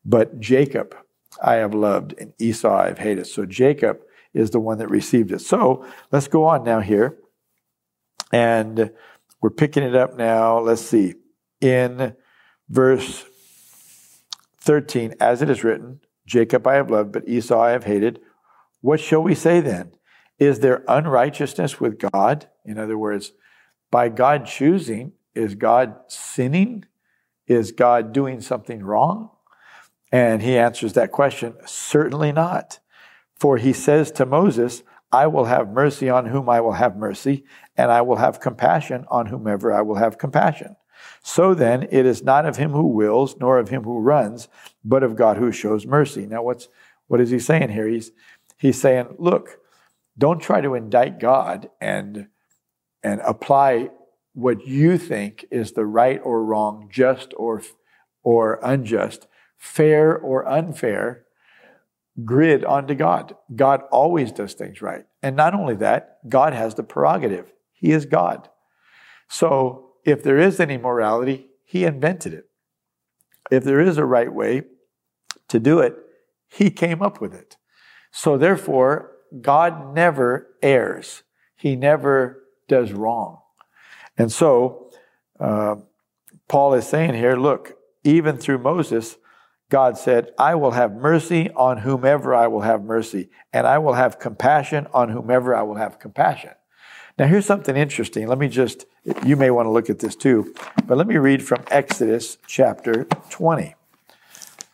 But 0.04 0.40
Jacob 0.40 0.94
I 1.42 1.54
have 1.54 1.74
loved, 1.74 2.14
and 2.18 2.32
Esau 2.38 2.74
I 2.74 2.88
have 2.88 2.98
hated. 2.98 3.26
So 3.26 3.46
Jacob 3.46 4.00
is 4.34 4.50
the 4.50 4.60
one 4.60 4.78
that 4.78 4.88
received 4.88 5.32
it. 5.32 5.40
So 5.40 5.86
let's 6.10 6.28
go 6.28 6.44
on 6.44 6.64
now 6.64 6.80
here. 6.80 7.18
And 8.32 8.90
we're 9.40 9.50
picking 9.50 9.82
it 9.82 9.94
up 9.94 10.16
now. 10.16 10.58
Let's 10.60 10.82
see. 10.82 11.14
In 11.60 12.14
verse 12.68 13.24
13, 14.60 15.14
as 15.20 15.42
it 15.42 15.50
is 15.50 15.64
written, 15.64 16.00
Jacob 16.26 16.66
I 16.66 16.74
have 16.74 16.90
loved, 16.90 17.12
but 17.12 17.28
Esau 17.28 17.60
I 17.60 17.70
have 17.70 17.84
hated. 17.84 18.20
What 18.80 19.00
shall 19.00 19.22
we 19.22 19.34
say 19.34 19.60
then? 19.60 19.92
Is 20.38 20.60
there 20.60 20.84
unrighteousness 20.88 21.80
with 21.80 21.98
God? 21.98 22.48
In 22.64 22.78
other 22.78 22.96
words, 22.96 23.32
by 23.90 24.08
God 24.08 24.46
choosing, 24.46 25.12
is 25.34 25.54
God 25.54 25.96
sinning? 26.08 26.84
Is 27.52 27.72
God 27.72 28.12
doing 28.12 28.40
something 28.40 28.82
wrong? 28.82 29.30
And 30.10 30.42
he 30.42 30.58
answers 30.58 30.92
that 30.92 31.12
question 31.12 31.54
certainly 31.66 32.32
not. 32.32 32.80
For 33.36 33.56
he 33.56 33.72
says 33.72 34.10
to 34.12 34.26
Moses, 34.26 34.82
I 35.10 35.26
will 35.26 35.46
have 35.46 35.68
mercy 35.68 36.08
on 36.08 36.26
whom 36.26 36.48
I 36.48 36.60
will 36.60 36.72
have 36.72 36.96
mercy, 36.96 37.44
and 37.76 37.90
I 37.90 38.00
will 38.00 38.16
have 38.16 38.40
compassion 38.40 39.04
on 39.10 39.26
whomever 39.26 39.72
I 39.72 39.82
will 39.82 39.96
have 39.96 40.16
compassion. 40.16 40.76
So 41.22 41.52
then, 41.54 41.82
it 41.90 42.06
is 42.06 42.22
not 42.22 42.46
of 42.46 42.56
him 42.56 42.70
who 42.70 42.86
wills, 42.86 43.36
nor 43.38 43.58
of 43.58 43.68
him 43.68 43.82
who 43.82 43.98
runs, 43.98 44.48
but 44.84 45.02
of 45.02 45.16
God 45.16 45.36
who 45.36 45.52
shows 45.52 45.86
mercy. 45.86 46.26
Now, 46.26 46.42
what's 46.42 46.68
what 47.08 47.20
is 47.20 47.30
he 47.30 47.38
saying 47.38 47.70
here? 47.70 47.86
He's 47.88 48.12
he's 48.56 48.80
saying, 48.80 49.16
look, 49.18 49.58
don't 50.16 50.40
try 50.40 50.60
to 50.60 50.74
indict 50.74 51.20
God 51.20 51.68
and 51.80 52.28
and 53.02 53.20
apply 53.20 53.90
what 54.34 54.66
you 54.66 54.96
think 54.98 55.44
is 55.50 55.72
the 55.72 55.86
right 55.86 56.20
or 56.22 56.44
wrong, 56.44 56.88
just 56.90 57.34
or 57.36 57.62
or 58.22 58.60
unjust, 58.62 59.26
fair 59.58 60.16
or 60.16 60.48
unfair 60.48 61.24
grid 62.24 62.64
onto 62.64 62.94
God. 62.94 63.34
God 63.54 63.82
always 63.90 64.32
does 64.32 64.54
things 64.54 64.82
right. 64.82 65.04
And 65.22 65.36
not 65.36 65.54
only 65.54 65.74
that, 65.76 66.18
God 66.28 66.52
has 66.52 66.74
the 66.74 66.82
prerogative. 66.82 67.52
He 67.72 67.90
is 67.90 68.06
God. 68.06 68.48
So 69.28 69.92
if 70.04 70.22
there 70.22 70.38
is 70.38 70.60
any 70.60 70.76
morality, 70.76 71.48
He 71.64 71.84
invented 71.84 72.34
it. 72.34 72.48
If 73.50 73.64
there 73.64 73.80
is 73.80 73.98
a 73.98 74.04
right 74.04 74.32
way 74.32 74.62
to 75.48 75.58
do 75.58 75.80
it, 75.80 75.96
He 76.48 76.70
came 76.70 77.02
up 77.02 77.20
with 77.20 77.34
it. 77.34 77.56
So 78.10 78.36
therefore, 78.36 79.12
God 79.40 79.94
never 79.94 80.48
errs. 80.62 81.22
He 81.56 81.76
never 81.76 82.42
does 82.68 82.92
wrong. 82.92 83.41
And 84.16 84.30
so, 84.30 84.90
uh, 85.40 85.76
Paul 86.48 86.74
is 86.74 86.86
saying 86.86 87.14
here, 87.14 87.36
look, 87.36 87.76
even 88.04 88.36
through 88.36 88.58
Moses, 88.58 89.16
God 89.70 89.96
said, 89.96 90.32
I 90.38 90.54
will 90.54 90.72
have 90.72 90.92
mercy 90.92 91.50
on 91.50 91.78
whomever 91.78 92.34
I 92.34 92.46
will 92.46 92.60
have 92.60 92.82
mercy, 92.82 93.30
and 93.52 93.66
I 93.66 93.78
will 93.78 93.94
have 93.94 94.18
compassion 94.18 94.86
on 94.92 95.08
whomever 95.08 95.54
I 95.54 95.62
will 95.62 95.76
have 95.76 95.98
compassion. 95.98 96.50
Now, 97.18 97.26
here's 97.26 97.46
something 97.46 97.76
interesting. 97.76 98.26
Let 98.26 98.38
me 98.38 98.48
just, 98.48 98.86
you 99.24 99.36
may 99.36 99.50
want 99.50 99.66
to 99.66 99.70
look 99.70 99.88
at 99.90 99.98
this 99.98 100.16
too, 100.16 100.54
but 100.86 100.98
let 100.98 101.06
me 101.06 101.16
read 101.16 101.42
from 101.42 101.64
Exodus 101.70 102.38
chapter 102.46 103.04
20. 103.30 103.74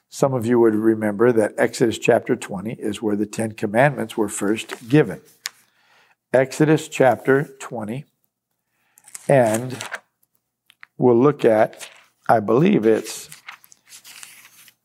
Some 0.08 0.34
of 0.34 0.46
you 0.46 0.58
would 0.58 0.74
remember 0.74 1.30
that 1.30 1.54
Exodus 1.56 1.96
chapter 1.96 2.34
20 2.34 2.72
is 2.72 3.00
where 3.00 3.14
the 3.14 3.26
Ten 3.26 3.52
Commandments 3.52 4.16
were 4.16 4.28
first 4.28 4.88
given. 4.88 5.20
Exodus 6.32 6.88
chapter 6.88 7.44
20, 7.60 8.04
and 9.28 9.76
we'll 10.96 11.20
look 11.20 11.44
at, 11.44 11.88
I 12.28 12.40
believe 12.40 12.86
it's, 12.86 13.28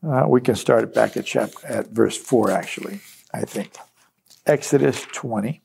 uh, 0.06 0.26
we 0.28 0.40
can 0.40 0.54
start 0.54 0.84
it 0.84 0.94
back 0.94 1.16
at, 1.16 1.24
chapter, 1.24 1.66
at 1.66 1.88
verse 1.88 2.16
4, 2.16 2.50
actually, 2.50 3.00
I 3.32 3.42
think. 3.42 3.72
Exodus 4.46 5.02
20 5.12 5.62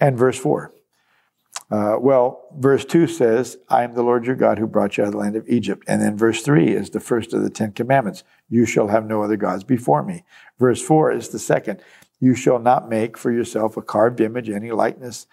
and 0.00 0.18
verse 0.18 0.38
4. 0.38 0.72
Uh, 1.68 1.96
well, 1.98 2.46
verse 2.56 2.84
2 2.84 3.08
says, 3.08 3.58
I 3.68 3.82
am 3.82 3.94
the 3.94 4.02
Lord 4.02 4.24
your 4.24 4.36
God 4.36 4.58
who 4.58 4.68
brought 4.68 4.96
you 4.96 5.04
out 5.04 5.08
of 5.08 5.12
the 5.12 5.18
land 5.18 5.34
of 5.34 5.48
Egypt. 5.48 5.84
And 5.88 6.00
then 6.00 6.16
verse 6.16 6.42
3 6.42 6.68
is 6.68 6.90
the 6.90 7.00
first 7.00 7.34
of 7.34 7.42
the 7.42 7.50
Ten 7.50 7.72
Commandments. 7.72 8.22
You 8.48 8.66
shall 8.66 8.88
have 8.88 9.06
no 9.06 9.22
other 9.22 9.36
gods 9.36 9.64
before 9.64 10.02
me. 10.02 10.24
Verse 10.58 10.80
4 10.80 11.10
is 11.12 11.30
the 11.30 11.40
second. 11.40 11.82
You 12.20 12.34
shall 12.34 12.60
not 12.60 12.88
make 12.88 13.18
for 13.18 13.32
yourself 13.32 13.76
a 13.76 13.82
carved 13.82 14.20
image, 14.20 14.48
any 14.48 14.70
likeness 14.70 15.26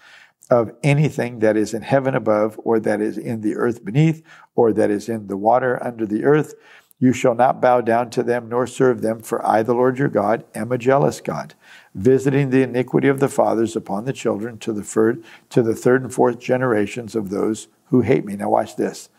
of 0.54 0.72
anything 0.84 1.40
that 1.40 1.58
is 1.58 1.74
in 1.74 1.82
heaven 1.82 2.14
above, 2.14 2.60
or 2.64 2.80
that 2.80 3.02
is 3.02 3.18
in 3.18 3.42
the 3.42 3.56
earth 3.56 3.84
beneath, 3.84 4.24
or 4.56 4.72
that 4.72 4.92
is 4.92 5.10
in 5.10 5.28
the 5.28 5.36
water 5.36 5.84
under 5.84 6.06
the 6.06 6.24
earth. 6.24 6.54
You 7.00 7.12
shall 7.12 7.34
not 7.34 7.60
bow 7.60 7.82
down 7.82 8.12
to 8.12 8.24
them 8.24 8.50
nor 8.50 8.68
serve 8.68 9.02
them, 9.02 9.20
for 9.22 9.46
I, 9.46 9.64
the 9.64 9.74
Lord 9.74 9.98
your 9.98 10.10
God, 10.10 10.46
am 10.54 10.72
a 10.72 10.78
jealous 10.78 11.20
God 11.22 11.56
visiting 11.96 12.50
the 12.50 12.62
iniquity 12.62 13.08
of 13.08 13.20
the 13.20 13.28
fathers 13.28 13.76
upon 13.76 14.06
the 14.06 14.14
children 14.14 14.58
to 14.60 14.72
the 14.72 14.84
third, 14.84 15.24
to 15.50 15.64
the 15.64 15.76
third 15.76 16.04
and 16.04 16.14
fourth 16.14 16.40
generations 16.40 17.16
of 17.16 17.30
those 17.30 17.68
who 17.88 18.02
hate 18.02 18.24
me. 18.24 18.36
Now 18.36 18.50
watch 18.50 18.76
this. 18.76 19.10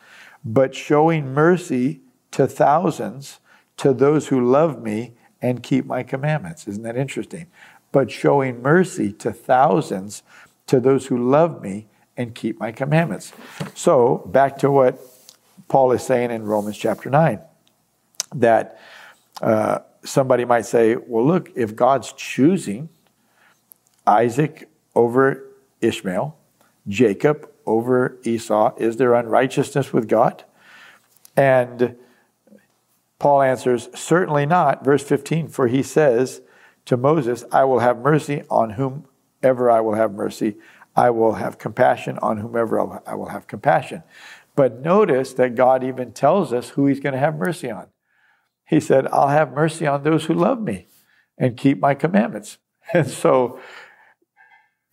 But 0.44 0.74
showing 0.74 1.34
mercy 1.34 2.00
to 2.30 2.46
thousands 2.46 3.40
to 3.78 3.92
those 3.92 4.28
who 4.28 4.40
love 4.40 4.82
me 4.82 5.14
and 5.42 5.62
keep 5.62 5.84
my 5.84 6.04
commandments. 6.04 6.68
Isn't 6.68 6.84
that 6.84 6.96
interesting? 6.96 7.46
But 7.92 8.10
showing 8.10 8.62
mercy 8.62 9.12
to 9.14 9.32
thousands 9.32 10.22
to 10.66 10.80
those 10.80 11.06
who 11.06 11.30
love 11.30 11.62
me 11.62 11.86
and 12.16 12.34
keep 12.34 12.58
my 12.58 12.72
commandments. 12.72 13.32
So, 13.74 14.28
back 14.32 14.58
to 14.58 14.70
what 14.70 14.98
Paul 15.68 15.92
is 15.92 16.02
saying 16.02 16.30
in 16.30 16.44
Romans 16.44 16.76
chapter 16.76 17.10
9 17.10 17.40
that 18.36 18.78
uh, 19.40 19.80
somebody 20.04 20.44
might 20.44 20.66
say, 20.66 20.96
well, 20.96 21.26
look, 21.26 21.50
if 21.54 21.74
God's 21.74 22.12
choosing 22.12 22.88
Isaac 24.06 24.68
over 24.94 25.44
Ishmael, 25.80 26.36
Jacob 26.86 27.48
over 27.66 28.18
Esau, 28.24 28.74
is 28.76 28.96
there 28.96 29.14
unrighteousness 29.14 29.92
with 29.92 30.08
God? 30.08 30.44
And 31.36 31.96
Paul 33.18 33.42
answers, 33.42 33.88
certainly 33.94 34.46
not. 34.46 34.84
Verse 34.84 35.02
15, 35.02 35.48
for 35.48 35.68
he 35.68 35.82
says 35.82 36.42
to 36.84 36.96
Moses, 36.96 37.44
I 37.50 37.64
will 37.64 37.78
have 37.78 37.98
mercy 37.98 38.42
on 38.50 38.70
whomever 39.44 39.70
I 39.70 39.80
will 39.82 39.94
have 39.94 40.12
mercy. 40.12 40.56
I 40.96 41.10
will 41.10 41.34
have 41.34 41.58
compassion 41.58 42.18
on 42.22 42.38
whomever 42.38 42.80
I 43.06 43.14
will 43.14 43.28
have 43.28 43.46
compassion. 43.46 44.02
But 44.56 44.80
notice 44.80 45.34
that 45.34 45.54
God 45.54 45.84
even 45.84 46.12
tells 46.12 46.50
us 46.52 46.70
who 46.70 46.86
he's 46.86 47.00
going 47.00 47.12
to 47.12 47.18
have 47.18 47.36
mercy 47.36 47.70
on. 47.70 47.88
He 48.64 48.80
said, 48.80 49.06
I'll 49.08 49.28
have 49.28 49.52
mercy 49.52 49.86
on 49.86 50.02
those 50.02 50.24
who 50.24 50.34
love 50.34 50.62
me 50.62 50.86
and 51.36 51.58
keep 51.58 51.78
my 51.78 51.94
commandments. 51.94 52.58
And 52.92 53.08
so 53.08 53.60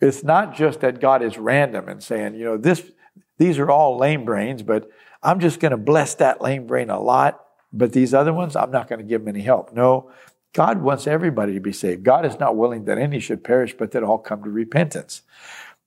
it's 0.00 0.24
not 0.24 0.56
just 0.56 0.80
that 0.80 0.98
God 0.98 1.22
is 1.22 1.36
random 1.36 1.90
and 1.90 2.02
saying, 2.02 2.36
you 2.36 2.44
know, 2.46 2.56
this 2.56 2.90
these 3.36 3.58
are 3.58 3.70
all 3.70 3.98
lame 3.98 4.24
brains, 4.24 4.62
but 4.62 4.88
I'm 5.22 5.40
just 5.40 5.60
going 5.60 5.72
to 5.72 5.76
bless 5.76 6.14
that 6.14 6.40
lame 6.40 6.66
brain 6.66 6.88
a 6.88 6.98
lot, 6.98 7.44
but 7.70 7.92
these 7.92 8.14
other 8.14 8.32
ones, 8.32 8.56
I'm 8.56 8.70
not 8.70 8.88
going 8.88 9.00
to 9.00 9.04
give 9.04 9.20
them 9.20 9.28
any 9.28 9.44
help. 9.44 9.74
No, 9.74 10.10
God 10.52 10.82
wants 10.82 11.06
everybody 11.06 11.54
to 11.54 11.60
be 11.60 11.72
saved. 11.72 12.02
God 12.02 12.26
is 12.26 12.38
not 12.38 12.56
willing 12.56 12.84
that 12.84 12.98
any 12.98 13.20
should 13.20 13.42
perish, 13.42 13.74
but 13.76 13.92
that 13.92 14.02
all 14.02 14.18
come 14.18 14.42
to 14.44 14.50
repentance. 14.50 15.22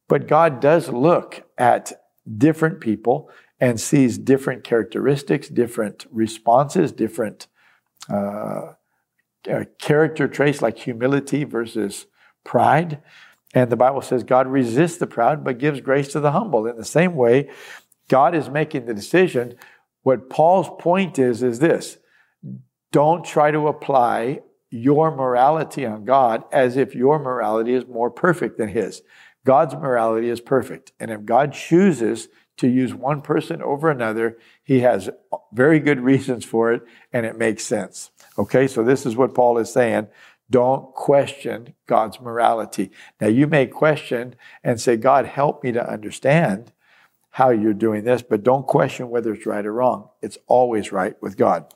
But 0.07 0.27
God 0.27 0.59
does 0.59 0.89
look 0.89 1.43
at 1.57 1.93
different 2.37 2.79
people 2.79 3.29
and 3.59 3.79
sees 3.79 4.17
different 4.17 4.63
characteristics, 4.63 5.47
different 5.47 6.05
responses, 6.11 6.91
different 6.91 7.47
uh, 8.09 8.73
character 9.79 10.27
traits 10.27 10.61
like 10.61 10.77
humility 10.79 11.43
versus 11.43 12.07
pride. 12.43 13.01
And 13.53 13.71
the 13.71 13.77
Bible 13.77 14.01
says 14.01 14.23
God 14.23 14.47
resists 14.47 14.97
the 14.97 15.07
proud 15.07 15.43
but 15.43 15.59
gives 15.59 15.79
grace 15.79 16.09
to 16.09 16.19
the 16.19 16.31
humble. 16.31 16.65
In 16.67 16.75
the 16.75 16.85
same 16.85 17.15
way, 17.15 17.49
God 18.09 18.35
is 18.35 18.49
making 18.49 18.85
the 18.85 18.93
decision. 18.93 19.55
What 20.03 20.29
Paul's 20.29 20.69
point 20.79 21.17
is, 21.17 21.41
is 21.41 21.59
this 21.59 21.97
don't 22.91 23.25
try 23.25 23.51
to 23.51 23.67
apply 23.67 24.41
your 24.75 25.15
morality 25.15 25.85
on 25.85 26.05
God 26.05 26.43
as 26.51 26.77
if 26.77 26.95
your 26.95 27.19
morality 27.19 27.73
is 27.73 27.87
more 27.87 28.09
perfect 28.09 28.57
than 28.57 28.69
his. 28.69 29.01
God's 29.45 29.75
morality 29.75 30.29
is 30.29 30.41
perfect. 30.41 30.91
And 30.99 31.11
if 31.11 31.25
God 31.25 31.53
chooses 31.53 32.27
to 32.57 32.67
use 32.67 32.93
one 32.93 33.21
person 33.21 33.61
over 33.61 33.89
another. 33.89 34.37
He 34.63 34.79
has 34.81 35.09
very 35.51 35.79
good 35.79 35.99
reasons 35.99 36.45
for 36.45 36.71
it, 36.71 36.83
and 37.11 37.25
it 37.25 37.37
makes 37.37 37.65
sense. 37.65 38.11
Okay, 38.37 38.67
so 38.67 38.83
this 38.83 39.05
is 39.05 39.15
what 39.15 39.35
Paul 39.35 39.57
is 39.57 39.71
saying. 39.71 40.07
Don't 40.49 40.93
question 40.93 41.73
God's 41.87 42.21
morality. 42.21 42.91
Now, 43.19 43.27
you 43.27 43.47
may 43.47 43.65
question 43.65 44.35
and 44.63 44.79
say, 44.79 44.95
God, 44.95 45.25
help 45.25 45.63
me 45.63 45.71
to 45.71 45.89
understand 45.89 46.71
how 47.31 47.49
you're 47.49 47.73
doing 47.73 48.03
this, 48.03 48.21
but 48.21 48.43
don't 48.43 48.67
question 48.67 49.09
whether 49.09 49.33
it's 49.33 49.45
right 49.45 49.65
or 49.65 49.73
wrong. 49.73 50.09
It's 50.21 50.37
always 50.47 50.91
right 50.91 51.21
with 51.21 51.35
God. 51.35 51.73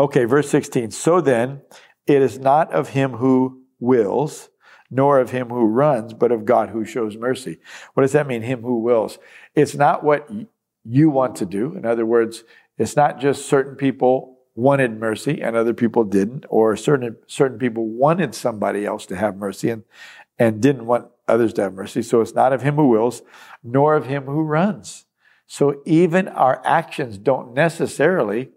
Okay, 0.00 0.24
verse 0.24 0.48
16. 0.48 0.92
So 0.92 1.20
then, 1.20 1.60
it 2.06 2.22
is 2.22 2.38
not 2.38 2.72
of 2.72 2.88
him 2.88 3.12
who 3.18 3.64
wills, 3.80 4.48
nor 4.90 5.20
of 5.20 5.28
him 5.28 5.50
who 5.50 5.66
runs, 5.66 6.14
but 6.14 6.32
of 6.32 6.46
God 6.46 6.70
who 6.70 6.86
shows 6.86 7.18
mercy. 7.18 7.58
What 7.92 8.00
does 8.00 8.12
that 8.12 8.26
mean, 8.26 8.40
him 8.40 8.62
who 8.62 8.78
wills? 8.78 9.18
It's 9.54 9.74
not 9.74 10.02
what 10.02 10.26
you 10.86 11.10
want 11.10 11.36
to 11.36 11.44
do. 11.44 11.76
In 11.76 11.84
other 11.84 12.06
words, 12.06 12.44
it's 12.78 12.96
not 12.96 13.20
just 13.20 13.44
certain 13.44 13.76
people 13.76 14.38
wanted 14.54 14.98
mercy 14.98 15.42
and 15.42 15.54
other 15.54 15.74
people 15.74 16.04
didn't, 16.04 16.46
or 16.48 16.78
certain, 16.78 17.16
certain 17.26 17.58
people 17.58 17.86
wanted 17.86 18.34
somebody 18.34 18.86
else 18.86 19.04
to 19.04 19.16
have 19.16 19.36
mercy 19.36 19.68
and, 19.68 19.84
and 20.38 20.62
didn't 20.62 20.86
want 20.86 21.08
others 21.28 21.52
to 21.52 21.62
have 21.62 21.74
mercy. 21.74 22.00
So 22.00 22.22
it's 22.22 22.34
not 22.34 22.54
of 22.54 22.62
him 22.62 22.76
who 22.76 22.88
wills, 22.88 23.20
nor 23.62 23.96
of 23.96 24.06
him 24.06 24.24
who 24.24 24.44
runs. 24.44 25.04
So 25.46 25.82
even 25.84 26.26
our 26.26 26.62
actions 26.64 27.18
don't 27.18 27.52
necessarily 27.52 28.48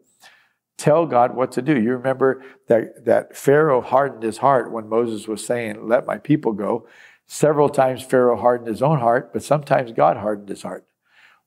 tell 0.77 1.05
God 1.05 1.35
what 1.35 1.51
to 1.53 1.61
do. 1.61 1.79
You 1.79 1.91
remember 1.93 2.43
that, 2.67 3.05
that 3.05 3.35
Pharaoh 3.35 3.81
hardened 3.81 4.23
his 4.23 4.39
heart 4.39 4.71
when 4.71 4.89
Moses 4.89 5.27
was 5.27 5.45
saying, 5.45 5.87
Let 5.87 6.05
my 6.05 6.17
people 6.17 6.53
go. 6.53 6.87
Several 7.25 7.69
times 7.69 8.03
Pharaoh 8.03 8.39
hardened 8.39 8.67
his 8.67 8.81
own 8.81 8.99
heart, 8.99 9.31
but 9.33 9.43
sometimes 9.43 9.91
God 9.91 10.17
hardened 10.17 10.49
his 10.49 10.63
heart. 10.63 10.85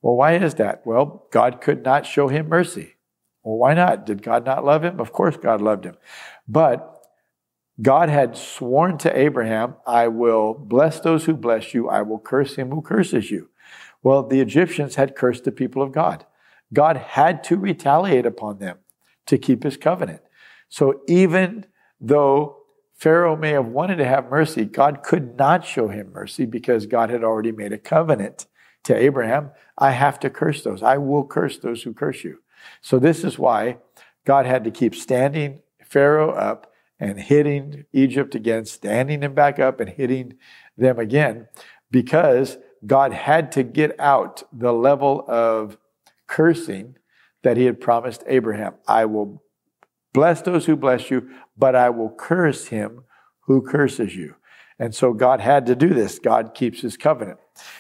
Well, 0.01 0.17
why 0.17 0.37
is 0.37 0.55
that? 0.55 0.87
Well, 0.87 1.27
God 1.31 1.61
could 1.61 1.85
not 1.85 2.07
show 2.07 2.29
him 2.29 2.49
mercy. 2.49 2.95
Well, 3.43 3.57
why 3.57 3.75
not? 3.75 4.07
Did 4.07 4.23
God 4.23 4.45
not 4.45 4.65
love 4.65 4.85
him? 4.85 5.01
Of 5.01 5.13
course, 5.13 5.37
God 5.37 5.61
loved 5.61 5.85
him. 5.85 5.97
But 6.49 6.93
God 7.81 8.09
had 8.09 8.37
sworn 8.37 8.97
to 8.99 9.19
Abraham, 9.19 9.75
I 9.87 10.09
will 10.09 10.55
bless 10.55 11.01
those 11.01 11.27
who 11.27 11.35
bless 11.35 11.75
you, 11.75 11.89
I 11.89 12.03
will 12.03 12.19
curse 12.19 12.57
him 12.57 12.71
who 12.71 12.81
curses 12.81 13.31
you. 13.31 13.51
Well, 14.03 14.23
the 14.23 14.41
Egyptians 14.41 14.95
had 14.95 15.15
cursed 15.15 15.45
the 15.45 15.53
people 15.53 15.83
of 15.83 15.93
God. 15.93 16.25
God 16.73 16.97
had 16.97 17.45
to 17.45 17.57
retaliate 17.57 18.25
upon 18.25 18.59
them 18.59 18.79
to 19.27 19.39
keep 19.39 19.63
his 19.63 19.77
covenant. 19.77 20.23
So 20.69 21.03
even 21.09 21.67
though 22.01 22.59
Pharaoh 22.95 23.37
may 23.37 23.51
have 23.51 23.67
wanted 23.67 23.97
to 23.97 24.05
have 24.05 24.31
mercy, 24.31 24.65
God 24.65 25.03
could 25.03 25.37
not 25.37 25.65
show 25.65 25.89
him 25.89 26.13
mercy 26.13 26.47
because 26.47 26.87
God 26.87 27.11
had 27.11 27.23
already 27.23 27.53
made 27.53 27.73
a 27.73 27.79
covenant 27.79 28.47
to 28.85 28.97
Abraham. 28.97 29.51
I 29.77 29.91
have 29.91 30.19
to 30.21 30.31
curse 30.31 30.63
those. 30.63 30.83
I 30.83 30.97
will 30.97 31.25
curse 31.25 31.59
those 31.59 31.83
who 31.83 31.93
curse 31.93 32.25
you. 32.25 32.39
So 32.81 32.99
this 32.99 33.23
is 33.23 33.39
why 33.39 33.79
God 34.25 34.47
had 34.47 34.65
to 34.65 34.71
keep 34.71 34.95
standing 34.95 35.61
Pharaoh 35.85 36.31
up 36.31 36.73
and 36.99 37.21
hitting 37.21 37.85
Egypt 37.93 38.35
again, 38.35 38.65
standing 38.65 39.23
him 39.23 39.35
back 39.35 39.59
up 39.59 39.81
and 39.81 39.91
hitting 39.91 40.35
them 40.79 40.99
again, 40.99 41.49
because 41.91 42.57
God 42.87 43.13
had 43.13 43.53
to 43.53 43.63
get 43.63 43.99
out 44.01 44.43
the 44.53 44.73
level 44.73 45.25
of 45.29 45.77
cursing 46.27 46.97
that 47.47 47.57
he 47.57 47.65
had 47.67 47.81
promised 47.81 48.25
Abraham. 48.27 48.75
I 48.89 49.05
will 49.05 49.41
bless 50.13 50.43
those 50.43 50.67
who 50.67 50.75
bless 50.75 51.13
you, 51.13 51.31
but 51.57 51.77
I 51.77 51.91
will 51.91 52.11
curse 52.11 52.67
him 52.67 53.05
who 53.43 53.63
curses 53.63 54.17
you. 54.17 54.35
And 54.81 54.93
so 54.93 55.13
God 55.13 55.41
had 55.41 55.65
to 55.67 55.77
do 55.77 55.95
this. 55.95 56.19
God 56.19 56.55
keeps 56.55 56.81
his 56.81 56.97
covenant. 56.97 57.39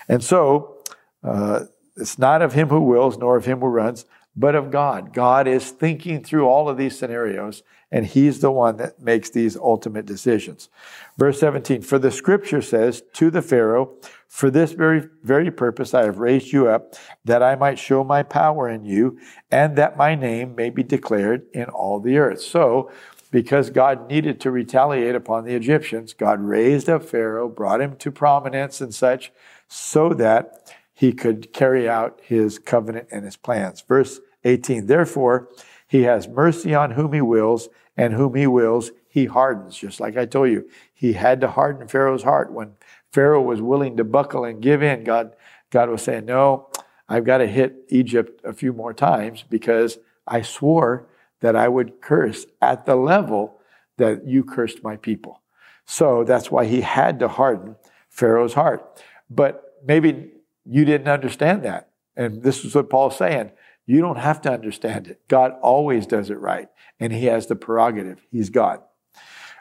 And 0.08 0.22
so 0.22 0.84
uh, 1.24 1.64
it's 1.96 2.16
not 2.16 2.42
of 2.42 2.52
him 2.52 2.68
who 2.68 2.80
wills, 2.80 3.18
nor 3.18 3.36
of 3.36 3.44
him 3.44 3.58
who 3.58 3.66
runs, 3.66 4.04
but 4.36 4.54
of 4.54 4.70
God. 4.70 5.14
God 5.14 5.48
is 5.48 5.70
thinking 5.70 6.22
through 6.22 6.46
all 6.46 6.68
of 6.68 6.76
these 6.76 6.98
scenarios, 6.98 7.62
and 7.90 8.04
He's 8.04 8.40
the 8.40 8.50
one 8.50 8.76
that 8.76 9.00
makes 9.00 9.30
these 9.30 9.56
ultimate 9.56 10.04
decisions. 10.04 10.68
Verse 11.16 11.40
17 11.40 11.82
For 11.82 11.98
the 11.98 12.10
scripture 12.10 12.60
says 12.60 13.02
to 13.14 13.30
the 13.30 13.42
Pharaoh, 13.42 13.94
For 14.28 14.50
this 14.50 14.72
very, 14.72 15.08
very 15.22 15.50
purpose 15.50 15.94
I 15.94 16.04
have 16.04 16.18
raised 16.18 16.52
you 16.52 16.68
up, 16.68 16.94
that 17.24 17.42
I 17.42 17.54
might 17.54 17.78
show 17.78 18.04
my 18.04 18.22
power 18.22 18.68
in 18.68 18.84
you, 18.84 19.18
and 19.50 19.76
that 19.76 19.96
my 19.96 20.14
name 20.14 20.54
may 20.54 20.68
be 20.70 20.82
declared 20.82 21.46
in 21.54 21.64
all 21.64 21.98
the 21.98 22.18
earth. 22.18 22.42
So, 22.42 22.90
because 23.30 23.70
God 23.70 24.08
needed 24.08 24.40
to 24.40 24.50
retaliate 24.50 25.14
upon 25.14 25.44
the 25.44 25.54
Egyptians, 25.54 26.12
God 26.14 26.40
raised 26.40 26.88
up 26.88 27.02
Pharaoh, 27.02 27.48
brought 27.48 27.80
him 27.80 27.96
to 27.96 28.12
prominence 28.12 28.80
and 28.80 28.94
such, 28.94 29.32
so 29.68 30.10
that 30.10 30.72
he 30.94 31.12
could 31.12 31.52
carry 31.52 31.88
out 31.88 32.20
his 32.22 32.58
covenant 32.58 33.08
and 33.10 33.24
his 33.24 33.36
plans. 33.36 33.82
Verse 33.82 34.20
18, 34.46 34.86
therefore, 34.86 35.48
he 35.86 36.02
has 36.02 36.28
mercy 36.28 36.74
on 36.74 36.92
whom 36.92 37.12
he 37.12 37.20
wills, 37.20 37.68
and 37.96 38.14
whom 38.14 38.34
he 38.34 38.46
wills, 38.46 38.90
he 39.08 39.26
hardens. 39.26 39.76
Just 39.76 40.00
like 40.00 40.16
I 40.16 40.26
told 40.26 40.50
you, 40.50 40.68
he 40.92 41.14
had 41.14 41.40
to 41.40 41.48
harden 41.48 41.88
Pharaoh's 41.88 42.22
heart. 42.22 42.52
When 42.52 42.72
Pharaoh 43.12 43.42
was 43.42 43.62
willing 43.62 43.96
to 43.96 44.04
buckle 44.04 44.44
and 44.44 44.60
give 44.60 44.82
in, 44.82 45.04
God, 45.04 45.34
God 45.70 45.88
was 45.88 46.02
saying, 46.02 46.26
No, 46.26 46.68
I've 47.08 47.24
got 47.24 47.38
to 47.38 47.46
hit 47.46 47.84
Egypt 47.88 48.40
a 48.44 48.52
few 48.52 48.72
more 48.72 48.92
times 48.92 49.44
because 49.48 49.98
I 50.26 50.42
swore 50.42 51.08
that 51.40 51.56
I 51.56 51.68
would 51.68 52.00
curse 52.00 52.46
at 52.60 52.86
the 52.86 52.96
level 52.96 53.60
that 53.96 54.26
you 54.26 54.44
cursed 54.44 54.82
my 54.82 54.96
people. 54.96 55.42
So 55.86 56.24
that's 56.24 56.50
why 56.50 56.66
he 56.66 56.80
had 56.80 57.20
to 57.20 57.28
harden 57.28 57.76
Pharaoh's 58.10 58.54
heart. 58.54 59.02
But 59.30 59.76
maybe 59.84 60.32
you 60.64 60.84
didn't 60.84 61.08
understand 61.08 61.62
that. 61.62 61.90
And 62.16 62.42
this 62.42 62.64
is 62.64 62.74
what 62.74 62.90
Paul's 62.90 63.16
saying. 63.16 63.52
You 63.86 64.00
don't 64.00 64.18
have 64.18 64.40
to 64.42 64.52
understand 64.52 65.06
it. 65.06 65.20
God 65.28 65.52
always 65.62 66.06
does 66.06 66.30
it 66.30 66.40
right, 66.40 66.68
and 66.98 67.12
He 67.12 67.26
has 67.26 67.46
the 67.46 67.56
prerogative. 67.56 68.20
He's 68.30 68.50
God. 68.50 68.80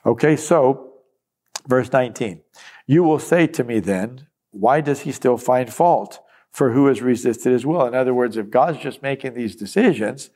Okay, 0.06 0.36
so 0.36 0.94
verse 1.68 1.92
19. 1.92 2.42
You 2.88 3.04
will 3.04 3.20
say 3.20 3.48
to 3.48 3.64
me 3.64 3.80
then, 3.80 4.28
why 4.52 4.82
does 4.82 5.02
He 5.02 5.12
still 5.12 5.38
find 5.38 5.72
fault? 5.72 6.20
For 6.52 6.72
who 6.72 6.88
has 6.88 7.02
resisted 7.02 7.52
His 7.52 7.66
will? 7.66 7.86
In 7.86 7.94
other 7.94 8.14
words, 8.14 8.38
if 8.38 8.50
God's 8.50 8.80
just 8.80 9.02
making 9.02 9.34
these 9.34 9.56
decisions, 9.56 10.30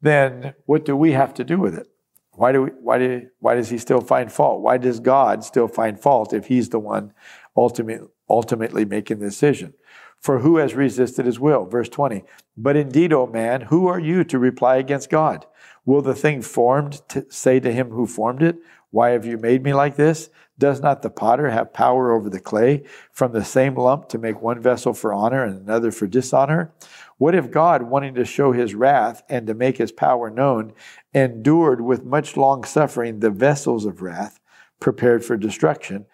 then 0.00 0.54
what 0.66 0.84
do 0.84 0.96
we 0.96 1.12
have 1.12 1.34
to 1.34 1.44
do 1.44 1.58
with 1.58 1.74
it? 1.74 1.86
Why 2.32 2.52
do 2.52 2.62
we, 2.62 2.70
why 2.70 2.98
do, 2.98 3.28
why 3.40 3.54
does 3.54 3.68
he 3.68 3.78
still 3.78 4.00
find 4.00 4.32
fault? 4.32 4.62
Why 4.62 4.78
does 4.78 5.00
God 5.00 5.44
still 5.44 5.68
find 5.68 6.00
fault 6.00 6.32
if 6.32 6.46
he's 6.46 6.70
the 6.70 6.78
one 6.78 7.12
ultimately 7.56 8.08
ultimately 8.28 8.84
making 8.84 9.18
the 9.18 9.26
decision? 9.26 9.74
For 10.20 10.40
who 10.40 10.58
has 10.58 10.74
resisted 10.74 11.26
his 11.26 11.40
will? 11.40 11.64
Verse 11.64 11.88
20. 11.88 12.24
But 12.56 12.76
indeed, 12.76 13.12
O 13.12 13.26
man, 13.26 13.62
who 13.62 13.86
are 13.86 13.98
you 13.98 14.22
to 14.24 14.38
reply 14.38 14.76
against 14.76 15.10
God? 15.10 15.46
Will 15.86 16.02
the 16.02 16.14
thing 16.14 16.42
formed 16.42 17.00
say 17.30 17.58
to 17.58 17.72
him 17.72 17.90
who 17.90 18.06
formed 18.06 18.42
it, 18.42 18.58
Why 18.90 19.10
have 19.10 19.24
you 19.24 19.38
made 19.38 19.62
me 19.62 19.72
like 19.72 19.96
this? 19.96 20.28
Does 20.58 20.82
not 20.82 21.00
the 21.00 21.08
potter 21.08 21.48
have 21.48 21.72
power 21.72 22.12
over 22.12 22.28
the 22.28 22.38
clay 22.38 22.84
from 23.12 23.32
the 23.32 23.44
same 23.44 23.74
lump 23.76 24.10
to 24.10 24.18
make 24.18 24.42
one 24.42 24.60
vessel 24.60 24.92
for 24.92 25.14
honor 25.14 25.42
and 25.42 25.58
another 25.58 25.90
for 25.90 26.06
dishonor? 26.06 26.74
What 27.16 27.34
if 27.34 27.50
God, 27.50 27.84
wanting 27.84 28.14
to 28.16 28.26
show 28.26 28.52
his 28.52 28.74
wrath 28.74 29.22
and 29.30 29.46
to 29.46 29.54
make 29.54 29.78
his 29.78 29.90
power 29.90 30.28
known, 30.28 30.74
endured 31.14 31.80
with 31.80 32.04
much 32.04 32.36
long 32.36 32.64
suffering 32.64 33.20
the 33.20 33.30
vessels 33.30 33.86
of 33.86 34.02
wrath 34.02 34.38
prepared 34.80 35.24
for 35.24 35.38
destruction, 35.38 36.04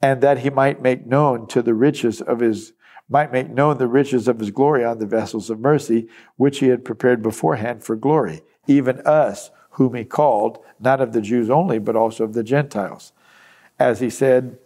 and 0.00 0.20
that 0.20 0.38
he 0.38 0.50
might 0.50 0.80
make 0.80 1.06
known 1.06 1.48
to 1.48 1.60
the 1.60 1.74
riches 1.74 2.20
of 2.20 2.38
his 2.38 2.72
might 3.12 3.32
make 3.32 3.50
known 3.50 3.76
the 3.76 3.86
riches 3.86 4.26
of 4.26 4.38
his 4.38 4.50
glory 4.50 4.84
on 4.84 4.98
the 4.98 5.06
vessels 5.06 5.50
of 5.50 5.60
mercy, 5.60 6.08
which 6.36 6.60
he 6.60 6.68
had 6.68 6.84
prepared 6.84 7.22
beforehand 7.22 7.84
for 7.84 7.94
glory, 7.94 8.42
even 8.66 9.00
us, 9.02 9.50
whom 9.72 9.94
he 9.94 10.04
called, 10.04 10.58
not 10.80 11.00
of 11.00 11.12
the 11.12 11.20
Jews 11.20 11.50
only, 11.50 11.78
but 11.78 11.94
also 11.94 12.24
of 12.24 12.32
the 12.32 12.42
Gentiles. 12.42 13.12
As 13.78 14.00
he 14.00 14.08
said, 14.08 14.58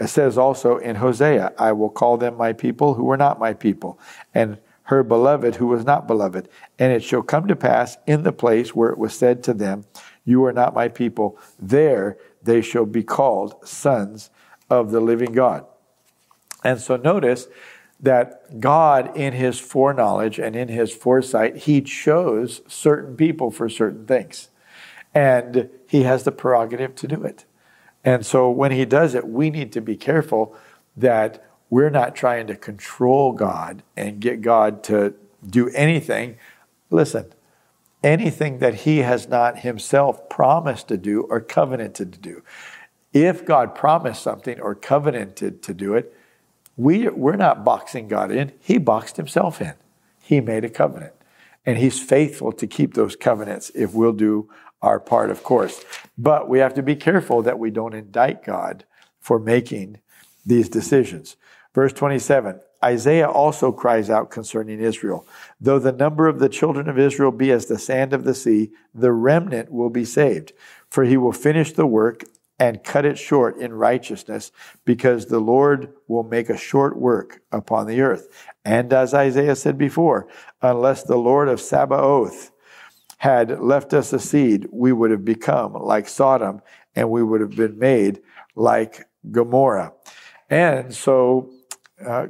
it 0.00 0.08
says 0.08 0.36
also 0.36 0.76
in 0.78 0.96
Hosea, 0.96 1.52
I 1.56 1.72
will 1.72 1.88
call 1.88 2.16
them 2.16 2.36
my 2.36 2.52
people 2.52 2.94
who 2.94 3.04
were 3.04 3.16
not 3.16 3.38
my 3.38 3.54
people, 3.54 3.98
and 4.34 4.58
her 4.84 5.02
beloved 5.02 5.54
who 5.56 5.68
was 5.68 5.84
not 5.84 6.06
beloved. 6.08 6.48
And 6.78 6.92
it 6.92 7.02
shall 7.02 7.22
come 7.22 7.46
to 7.46 7.56
pass 7.56 7.96
in 8.06 8.24
the 8.24 8.32
place 8.32 8.74
where 8.74 8.90
it 8.90 8.98
was 8.98 9.16
said 9.16 9.42
to 9.44 9.54
them, 9.54 9.84
You 10.24 10.44
are 10.44 10.52
not 10.52 10.74
my 10.74 10.88
people, 10.88 11.38
there 11.60 12.18
they 12.42 12.60
shall 12.60 12.86
be 12.86 13.04
called 13.04 13.66
sons 13.66 14.30
of 14.68 14.90
the 14.90 15.00
living 15.00 15.32
God. 15.32 15.64
And 16.64 16.80
so 16.80 16.96
notice 16.96 17.46
that 18.00 18.60
God, 18.60 19.16
in 19.16 19.32
his 19.32 19.58
foreknowledge 19.58 20.38
and 20.38 20.54
in 20.54 20.68
his 20.68 20.92
foresight, 20.92 21.58
he 21.58 21.80
chose 21.80 22.60
certain 22.66 23.16
people 23.16 23.50
for 23.50 23.68
certain 23.68 24.06
things. 24.06 24.48
And 25.14 25.70
he 25.86 26.02
has 26.02 26.24
the 26.24 26.32
prerogative 26.32 26.94
to 26.96 27.08
do 27.08 27.22
it. 27.22 27.44
And 28.04 28.26
so 28.26 28.50
when 28.50 28.72
he 28.72 28.84
does 28.84 29.14
it, 29.14 29.26
we 29.26 29.48
need 29.48 29.72
to 29.72 29.80
be 29.80 29.96
careful 29.96 30.54
that 30.96 31.44
we're 31.70 31.90
not 31.90 32.14
trying 32.14 32.46
to 32.48 32.56
control 32.56 33.32
God 33.32 33.82
and 33.96 34.20
get 34.20 34.42
God 34.42 34.82
to 34.84 35.14
do 35.46 35.70
anything. 35.70 36.36
Listen, 36.90 37.32
anything 38.02 38.58
that 38.58 38.74
he 38.74 38.98
has 38.98 39.28
not 39.28 39.60
himself 39.60 40.28
promised 40.28 40.88
to 40.88 40.96
do 40.96 41.22
or 41.22 41.40
covenanted 41.40 42.12
to 42.12 42.18
do. 42.18 42.42
If 43.12 43.44
God 43.44 43.74
promised 43.74 44.22
something 44.22 44.60
or 44.60 44.74
covenanted 44.74 45.62
to 45.62 45.72
do 45.72 45.94
it, 45.94 46.14
we, 46.76 47.08
we're 47.08 47.36
not 47.36 47.64
boxing 47.64 48.08
God 48.08 48.30
in. 48.30 48.52
He 48.60 48.78
boxed 48.78 49.16
himself 49.16 49.60
in. 49.60 49.74
He 50.20 50.40
made 50.40 50.64
a 50.64 50.70
covenant. 50.70 51.12
And 51.66 51.78
he's 51.78 52.00
faithful 52.00 52.52
to 52.52 52.66
keep 52.66 52.94
those 52.94 53.16
covenants 53.16 53.70
if 53.74 53.94
we'll 53.94 54.12
do 54.12 54.50
our 54.82 55.00
part, 55.00 55.30
of 55.30 55.42
course. 55.42 55.84
But 56.18 56.48
we 56.48 56.58
have 56.58 56.74
to 56.74 56.82
be 56.82 56.96
careful 56.96 57.42
that 57.42 57.58
we 57.58 57.70
don't 57.70 57.94
indict 57.94 58.44
God 58.44 58.84
for 59.18 59.38
making 59.38 59.98
these 60.44 60.68
decisions. 60.68 61.36
Verse 61.74 61.92
27 61.92 62.60
Isaiah 62.84 63.30
also 63.30 63.72
cries 63.72 64.10
out 64.10 64.30
concerning 64.30 64.80
Israel 64.80 65.26
Though 65.58 65.78
the 65.78 65.92
number 65.92 66.28
of 66.28 66.38
the 66.38 66.50
children 66.50 66.88
of 66.88 66.98
Israel 66.98 67.32
be 67.32 67.50
as 67.50 67.66
the 67.66 67.78
sand 67.78 68.12
of 68.12 68.24
the 68.24 68.34
sea, 68.34 68.72
the 68.94 69.12
remnant 69.12 69.72
will 69.72 69.90
be 69.90 70.04
saved. 70.04 70.52
For 70.90 71.04
he 71.04 71.16
will 71.16 71.32
finish 71.32 71.72
the 71.72 71.86
work 71.86 72.24
and 72.58 72.84
cut 72.84 73.04
it 73.04 73.18
short 73.18 73.56
in 73.58 73.72
righteousness, 73.72 74.52
because 74.84 75.26
the 75.26 75.40
Lord 75.40 75.92
will 76.06 76.22
make 76.22 76.48
a 76.48 76.56
short 76.56 76.96
work 76.96 77.40
upon 77.50 77.86
the 77.86 78.00
earth. 78.00 78.28
And 78.64 78.92
as 78.92 79.12
Isaiah 79.12 79.56
said 79.56 79.76
before, 79.76 80.28
unless 80.62 81.02
the 81.02 81.16
Lord 81.16 81.48
of 81.48 81.60
Sabaoth 81.60 82.52
had 83.18 83.60
left 83.60 83.92
us 83.92 84.12
a 84.12 84.18
seed, 84.18 84.68
we 84.70 84.92
would 84.92 85.10
have 85.10 85.24
become 85.24 85.72
like 85.72 86.08
Sodom 86.08 86.62
and 86.94 87.10
we 87.10 87.22
would 87.22 87.40
have 87.40 87.56
been 87.56 87.78
made 87.78 88.20
like 88.54 89.04
Gomorrah. 89.30 89.92
And 90.48 90.94
so 90.94 91.50
uh, 92.04 92.26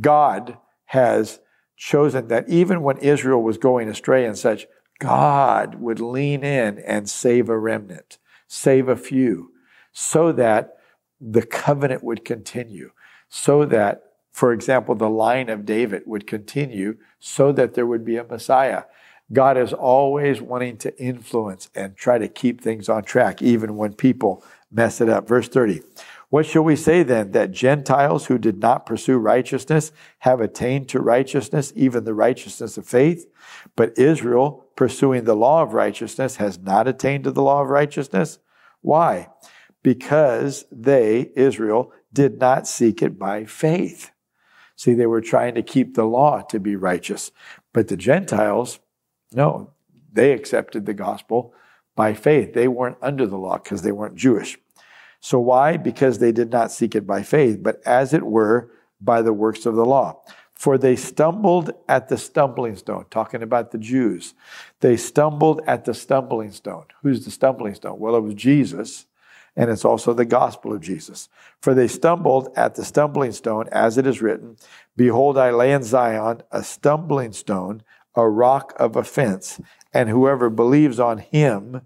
God 0.00 0.58
has 0.86 1.40
chosen 1.76 2.28
that 2.28 2.48
even 2.48 2.82
when 2.82 2.98
Israel 2.98 3.42
was 3.42 3.58
going 3.58 3.88
astray 3.88 4.24
and 4.24 4.36
such, 4.36 4.66
God 4.98 5.76
would 5.76 6.00
lean 6.00 6.42
in 6.42 6.78
and 6.78 7.08
save 7.08 7.48
a 7.48 7.58
remnant 7.58 8.18
save 8.54 8.88
a 8.88 8.96
few, 8.96 9.50
so 9.92 10.32
that 10.32 10.76
the 11.20 11.44
covenant 11.44 12.02
would 12.04 12.24
continue, 12.24 12.90
so 13.28 13.64
that, 13.64 14.02
for 14.30 14.52
example, 14.52 14.94
the 14.94 15.10
line 15.10 15.48
of 15.48 15.66
David 15.66 16.02
would 16.06 16.26
continue, 16.26 16.96
so 17.18 17.52
that 17.52 17.74
there 17.74 17.86
would 17.86 18.04
be 18.04 18.16
a 18.16 18.24
Messiah. 18.24 18.84
God 19.32 19.56
is 19.56 19.72
always 19.72 20.40
wanting 20.40 20.76
to 20.78 20.96
influence 21.02 21.68
and 21.74 21.96
try 21.96 22.18
to 22.18 22.28
keep 22.28 22.60
things 22.60 22.88
on 22.88 23.02
track, 23.02 23.42
even 23.42 23.76
when 23.76 23.94
people 23.94 24.44
mess 24.70 25.00
it 25.00 25.08
up. 25.08 25.26
Verse 25.26 25.48
30. 25.48 25.82
What 26.28 26.46
shall 26.46 26.64
we 26.64 26.76
say 26.76 27.04
then? 27.04 27.30
That 27.30 27.52
Gentiles 27.52 28.26
who 28.26 28.38
did 28.38 28.58
not 28.58 28.86
pursue 28.86 29.18
righteousness 29.18 29.92
have 30.20 30.40
attained 30.40 30.88
to 30.88 31.00
righteousness, 31.00 31.72
even 31.76 32.04
the 32.04 32.14
righteousness 32.14 32.76
of 32.76 32.86
faith? 32.86 33.26
But 33.76 33.96
Israel, 33.96 34.66
pursuing 34.74 35.24
the 35.24 35.36
law 35.36 35.62
of 35.62 35.74
righteousness, 35.74 36.36
has 36.36 36.58
not 36.58 36.88
attained 36.88 37.24
to 37.24 37.30
the 37.30 37.42
law 37.42 37.62
of 37.62 37.68
righteousness? 37.68 38.40
Why? 38.84 39.28
Because 39.82 40.66
they, 40.70 41.30
Israel, 41.34 41.90
did 42.12 42.38
not 42.38 42.68
seek 42.68 43.00
it 43.00 43.18
by 43.18 43.46
faith. 43.46 44.10
See, 44.76 44.92
they 44.92 45.06
were 45.06 45.22
trying 45.22 45.54
to 45.54 45.62
keep 45.62 45.94
the 45.94 46.04
law 46.04 46.42
to 46.42 46.60
be 46.60 46.76
righteous. 46.76 47.32
But 47.72 47.88
the 47.88 47.96
Gentiles, 47.96 48.80
no, 49.32 49.70
they 50.12 50.32
accepted 50.32 50.84
the 50.84 50.92
gospel 50.92 51.54
by 51.96 52.12
faith. 52.12 52.52
They 52.52 52.68
weren't 52.68 52.98
under 53.00 53.26
the 53.26 53.38
law 53.38 53.56
because 53.56 53.80
they 53.80 53.92
weren't 53.92 54.16
Jewish. 54.16 54.58
So 55.18 55.38
why? 55.40 55.78
Because 55.78 56.18
they 56.18 56.32
did 56.32 56.50
not 56.50 56.70
seek 56.70 56.94
it 56.94 57.06
by 57.06 57.22
faith, 57.22 57.62
but 57.62 57.80
as 57.86 58.12
it 58.12 58.24
were 58.24 58.70
by 59.00 59.22
the 59.22 59.32
works 59.32 59.64
of 59.64 59.76
the 59.76 59.86
law. 59.86 60.20
For 60.64 60.78
they 60.78 60.96
stumbled 60.96 61.72
at 61.90 62.08
the 62.08 62.16
stumbling 62.16 62.76
stone, 62.76 63.04
talking 63.10 63.42
about 63.42 63.70
the 63.70 63.76
Jews. 63.76 64.32
They 64.80 64.96
stumbled 64.96 65.60
at 65.66 65.84
the 65.84 65.92
stumbling 65.92 66.52
stone. 66.52 66.86
Who's 67.02 67.26
the 67.26 67.30
stumbling 67.30 67.74
stone? 67.74 67.98
Well, 67.98 68.16
it 68.16 68.22
was 68.22 68.32
Jesus, 68.32 69.04
and 69.56 69.68
it's 69.68 69.84
also 69.84 70.14
the 70.14 70.24
gospel 70.24 70.72
of 70.72 70.80
Jesus. 70.80 71.28
For 71.60 71.74
they 71.74 71.86
stumbled 71.86 72.48
at 72.56 72.76
the 72.76 72.84
stumbling 72.86 73.32
stone, 73.32 73.68
as 73.72 73.98
it 73.98 74.06
is 74.06 74.22
written, 74.22 74.56
Behold, 74.96 75.36
I 75.36 75.50
lay 75.50 75.70
in 75.70 75.82
Zion 75.82 76.40
a 76.50 76.64
stumbling 76.64 77.34
stone, 77.34 77.82
a 78.14 78.26
rock 78.26 78.72
of 78.78 78.96
offense, 78.96 79.60
and 79.92 80.08
whoever 80.08 80.48
believes 80.48 80.98
on 80.98 81.18
him, 81.18 81.82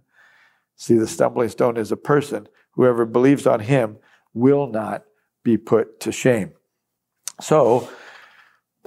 see, 0.76 0.94
the 0.94 1.08
stumbling 1.08 1.48
stone 1.48 1.76
is 1.76 1.90
a 1.90 1.96
person, 1.96 2.46
whoever 2.74 3.04
believes 3.04 3.44
on 3.44 3.58
him 3.58 3.96
will 4.34 4.68
not 4.68 5.02
be 5.42 5.56
put 5.56 5.98
to 5.98 6.12
shame. 6.12 6.52
So, 7.40 7.88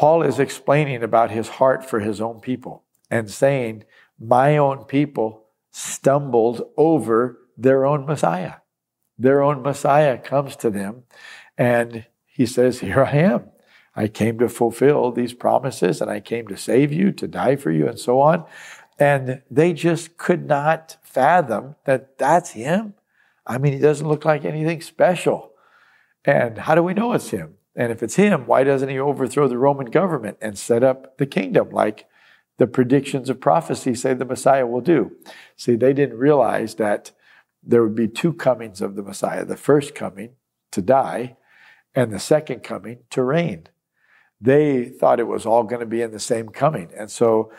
Paul 0.01 0.23
is 0.23 0.39
explaining 0.39 1.03
about 1.03 1.29
his 1.29 1.47
heart 1.47 1.87
for 1.87 1.99
his 1.99 2.19
own 2.19 2.39
people 2.39 2.85
and 3.11 3.29
saying, 3.29 3.83
My 4.19 4.57
own 4.57 4.85
people 4.85 5.45
stumbled 5.69 6.63
over 6.75 7.37
their 7.55 7.85
own 7.85 8.07
Messiah. 8.07 8.55
Their 9.19 9.43
own 9.43 9.61
Messiah 9.61 10.17
comes 10.17 10.55
to 10.55 10.71
them, 10.71 11.03
and 11.55 12.07
he 12.25 12.47
says, 12.47 12.79
Here 12.79 13.03
I 13.03 13.11
am. 13.11 13.51
I 13.95 14.07
came 14.07 14.39
to 14.39 14.49
fulfill 14.49 15.11
these 15.11 15.35
promises, 15.35 16.01
and 16.01 16.09
I 16.09 16.19
came 16.19 16.47
to 16.47 16.57
save 16.57 16.91
you, 16.91 17.11
to 17.11 17.27
die 17.27 17.55
for 17.55 17.69
you, 17.69 17.87
and 17.87 17.99
so 17.99 18.21
on. 18.21 18.45
And 18.97 19.43
they 19.51 19.71
just 19.71 20.17
could 20.17 20.47
not 20.47 20.97
fathom 21.03 21.75
that 21.85 22.17
that's 22.17 22.49
him. 22.49 22.95
I 23.45 23.59
mean, 23.59 23.73
he 23.73 23.79
doesn't 23.79 24.07
look 24.07 24.25
like 24.25 24.45
anything 24.45 24.81
special. 24.81 25.51
And 26.25 26.57
how 26.57 26.73
do 26.73 26.81
we 26.81 26.95
know 26.95 27.13
it's 27.13 27.29
him? 27.29 27.57
And 27.75 27.91
if 27.91 28.03
it's 28.03 28.15
him, 28.15 28.45
why 28.45 28.63
doesn't 28.63 28.89
he 28.89 28.99
overthrow 28.99 29.47
the 29.47 29.57
Roman 29.57 29.87
government 29.87 30.37
and 30.41 30.57
set 30.57 30.83
up 30.83 31.17
the 31.17 31.25
kingdom 31.25 31.69
like 31.69 32.05
the 32.57 32.67
predictions 32.67 33.29
of 33.29 33.39
prophecy 33.39 33.95
say 33.95 34.13
the 34.13 34.25
Messiah 34.25 34.67
will 34.67 34.81
do? 34.81 35.11
See, 35.55 35.75
they 35.75 35.93
didn't 35.93 36.17
realize 36.17 36.75
that 36.75 37.11
there 37.63 37.83
would 37.83 37.95
be 37.95 38.07
two 38.07 38.33
comings 38.33 38.81
of 38.81 38.95
the 38.95 39.03
Messiah 39.03 39.45
the 39.45 39.55
first 39.55 39.95
coming 39.95 40.31
to 40.71 40.81
die, 40.81 41.35
and 41.93 42.11
the 42.11 42.19
second 42.19 42.63
coming 42.63 42.99
to 43.09 43.23
reign. 43.23 43.67
They 44.39 44.85
thought 44.85 45.19
it 45.19 45.27
was 45.27 45.45
all 45.45 45.63
going 45.63 45.81
to 45.81 45.85
be 45.85 46.01
in 46.01 46.11
the 46.11 46.19
same 46.19 46.49
coming. 46.49 46.89
And 46.97 47.11
so, 47.11 47.51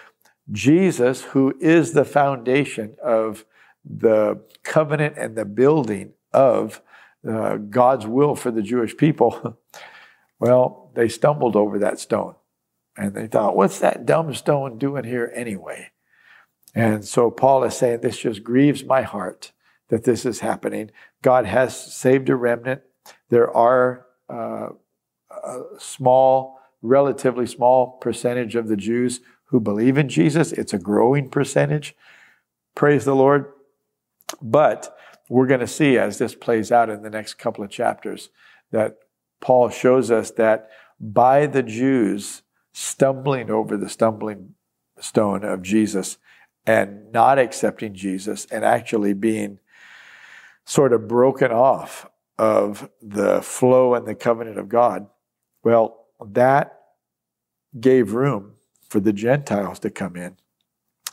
Jesus, 0.51 1.23
who 1.23 1.55
is 1.61 1.93
the 1.93 2.05
foundation 2.05 2.97
of 3.03 3.45
the 3.85 4.41
covenant 4.65 5.17
and 5.17 5.37
the 5.37 5.45
building 5.45 6.15
of 6.33 6.83
uh, 7.29 7.57
God's 7.57 8.07
will 8.07 8.35
for 8.35 8.51
the 8.51 8.63
Jewish 8.63 8.97
people, 8.97 9.59
well, 10.43 10.91
they 10.97 11.09
stumbled 11.09 11.55
over 11.55 11.79
that 11.79 12.01
stone. 12.01 12.35
And 12.97 13.15
they 13.15 13.29
thought, 13.29 13.57
what's 13.57 13.79
that 13.79 14.05
dumb 14.05 14.35
stone 14.35 14.77
doing 14.77 15.05
here 15.05 15.31
anyway? 15.37 15.93
And 16.75 17.05
so 17.05 17.31
Paul 17.31 17.63
is 17.63 17.77
saying, 17.77 18.01
this 18.01 18.19
just 18.19 18.43
grieves 18.43 18.85
my 18.85 19.03
heart 19.03 19.53
that 19.89 20.03
this 20.03 20.27
is 20.27 20.41
happening. 20.41 20.91
God 21.23 21.47
has 21.47 21.95
saved 21.95 22.29
a 22.29 22.35
remnant. 22.35 22.83
There 23.29 23.57
are 23.57 24.07
uh, 24.29 24.71
a 25.31 25.61
small, 25.79 26.59
relatively 26.83 27.47
small 27.47 27.99
percentage 27.99 28.57
of 28.57 28.67
the 28.67 28.77
Jews 28.77 29.21
who 29.45 29.61
believe 29.61 29.97
in 29.97 30.09
Jesus. 30.09 30.51
It's 30.51 30.75
a 30.75 30.79
growing 30.79 31.31
percentage. 31.31 31.95
Praise 32.75 33.05
the 33.05 33.15
Lord. 33.15 33.53
But 34.41 34.99
we're 35.29 35.47
going 35.47 35.61
to 35.61 35.69
see 35.69 35.99
as 35.99 36.19
this 36.19 36.35
plays 36.35 36.73
out 36.73 36.91
in 36.91 37.03
the 37.03 37.11
next 37.11 37.35
couple 37.35 37.63
of 37.63 37.71
chapters 37.71 38.31
that 38.73 38.97
Paul 39.43 39.69
shows 39.69 40.11
us 40.11 40.31
that 40.33 40.71
by 40.99 41.47
the 41.47 41.63
Jews 41.63 42.43
stumbling 42.73 43.51
over 43.51 43.77
the 43.77 43.91
stumbling 43.91 44.55
stone 44.99 45.45
of 45.45 45.61
Jesus 45.61 46.17
and 46.65 47.13
not 47.13 47.39
accepting 47.39 47.93
Jesus 47.93 48.47
and 48.47 48.65
actually 48.65 49.13
being 49.13 49.59
sort 50.65 50.93
of 50.93 51.09
broken 51.09 51.51
off 51.51 52.09
of 52.39 52.89
the 53.03 53.43
flow 53.43 53.95
and 53.95 54.07
the 54.07 54.15
covenant 54.15 54.59
of 54.59 54.69
God, 54.69 55.09
well, 55.65 56.07
that 56.25 56.79
gave 57.79 58.15
room 58.15 58.53
for 58.89 59.01
the 59.01 59.13
Gentiles 59.13 59.81
to 59.81 59.91
come 59.91 60.17
in, 60.17 60.37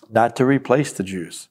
not 0.09 0.35
to 0.35 0.45
replace 0.45 0.93
the 0.93 1.03
Jews, 1.03 1.49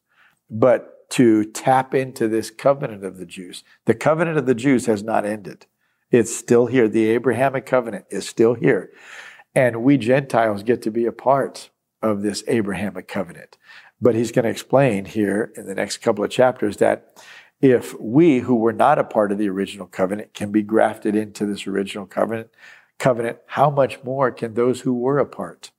but 0.48 1.10
to 1.10 1.44
tap 1.44 1.94
into 1.94 2.28
this 2.28 2.50
covenant 2.50 3.04
of 3.04 3.16
the 3.18 3.26
Jews. 3.26 3.64
The 3.86 3.94
covenant 3.94 4.38
of 4.38 4.46
the 4.46 4.54
Jews 4.54 4.86
has 4.86 5.02
not 5.02 5.24
ended. 5.24 5.66
It's 6.10 6.34
still 6.34 6.66
here. 6.66 6.88
The 6.88 7.08
Abrahamic 7.10 7.66
covenant 7.66 8.06
is 8.10 8.28
still 8.28 8.54
here. 8.54 8.90
And 9.54 9.82
we 9.82 9.98
Gentiles 9.98 10.62
get 10.62 10.82
to 10.82 10.90
be 10.90 11.06
a 11.06 11.12
part 11.12 11.70
of 12.02 12.22
this 12.22 12.44
Abrahamic 12.46 13.08
covenant. 13.08 13.58
But 14.00 14.14
he's 14.14 14.32
going 14.32 14.44
to 14.44 14.50
explain 14.50 15.04
here 15.04 15.52
in 15.56 15.66
the 15.66 15.74
next 15.74 15.98
couple 15.98 16.24
of 16.24 16.30
chapters 16.30 16.76
that 16.76 17.22
if 17.60 17.98
we 17.98 18.40
who 18.40 18.54
were 18.54 18.72
not 18.72 18.98
a 18.98 19.04
part 19.04 19.32
of 19.32 19.38
the 19.38 19.48
original 19.48 19.86
covenant 19.86 20.32
can 20.32 20.52
be 20.52 20.62
grafted 20.62 21.16
into 21.16 21.44
this 21.44 21.66
original 21.66 22.06
covenant, 22.06 22.50
covenant, 22.98 23.38
how 23.46 23.68
much 23.68 24.02
more 24.04 24.30
can 24.30 24.54
those 24.54 24.82
who 24.82 24.94
were 24.94 25.18
a 25.18 25.26
part 25.26 25.72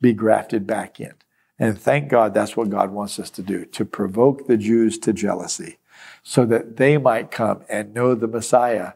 be 0.00 0.12
grafted 0.12 0.66
back 0.66 1.00
in? 1.00 1.14
And 1.58 1.80
thank 1.80 2.08
God 2.08 2.34
that's 2.34 2.56
what 2.56 2.70
God 2.70 2.90
wants 2.90 3.18
us 3.18 3.30
to 3.30 3.42
do, 3.42 3.64
to 3.66 3.84
provoke 3.84 4.46
the 4.46 4.56
Jews 4.56 4.98
to 4.98 5.12
jealousy 5.12 5.78
so 6.22 6.44
that 6.46 6.76
they 6.76 6.98
might 6.98 7.30
come 7.30 7.62
and 7.68 7.94
know 7.94 8.14
the 8.14 8.28
Messiah 8.28 8.92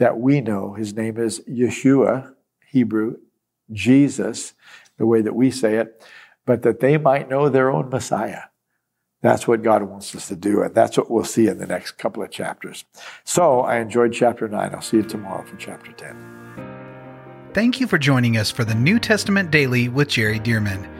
that 0.00 0.18
we 0.18 0.40
know. 0.40 0.72
His 0.72 0.94
name 0.94 1.18
is 1.18 1.40
Yeshua, 1.40 2.34
Hebrew, 2.66 3.18
Jesus, 3.70 4.54
the 4.96 5.06
way 5.06 5.20
that 5.20 5.34
we 5.34 5.50
say 5.50 5.76
it, 5.76 6.02
but 6.46 6.62
that 6.62 6.80
they 6.80 6.96
might 6.96 7.28
know 7.28 7.48
their 7.48 7.70
own 7.70 7.90
Messiah. 7.90 8.44
That's 9.20 9.46
what 9.46 9.62
God 9.62 9.82
wants 9.82 10.14
us 10.14 10.28
to 10.28 10.36
do, 10.36 10.62
and 10.62 10.74
that's 10.74 10.96
what 10.96 11.10
we'll 11.10 11.24
see 11.24 11.48
in 11.48 11.58
the 11.58 11.66
next 11.66 11.92
couple 11.92 12.22
of 12.22 12.30
chapters. 12.30 12.86
So 13.24 13.60
I 13.60 13.76
enjoyed 13.76 14.14
chapter 14.14 14.48
9. 14.48 14.74
I'll 14.74 14.80
see 14.80 14.96
you 14.96 15.02
tomorrow 15.02 15.44
for 15.44 15.56
chapter 15.56 15.92
10. 15.92 17.50
Thank 17.52 17.78
you 17.78 17.86
for 17.86 17.98
joining 17.98 18.38
us 18.38 18.50
for 18.50 18.64
the 18.64 18.74
New 18.74 18.98
Testament 18.98 19.50
Daily 19.50 19.90
with 19.90 20.08
Jerry 20.08 20.40
Dirmann. 20.40 20.99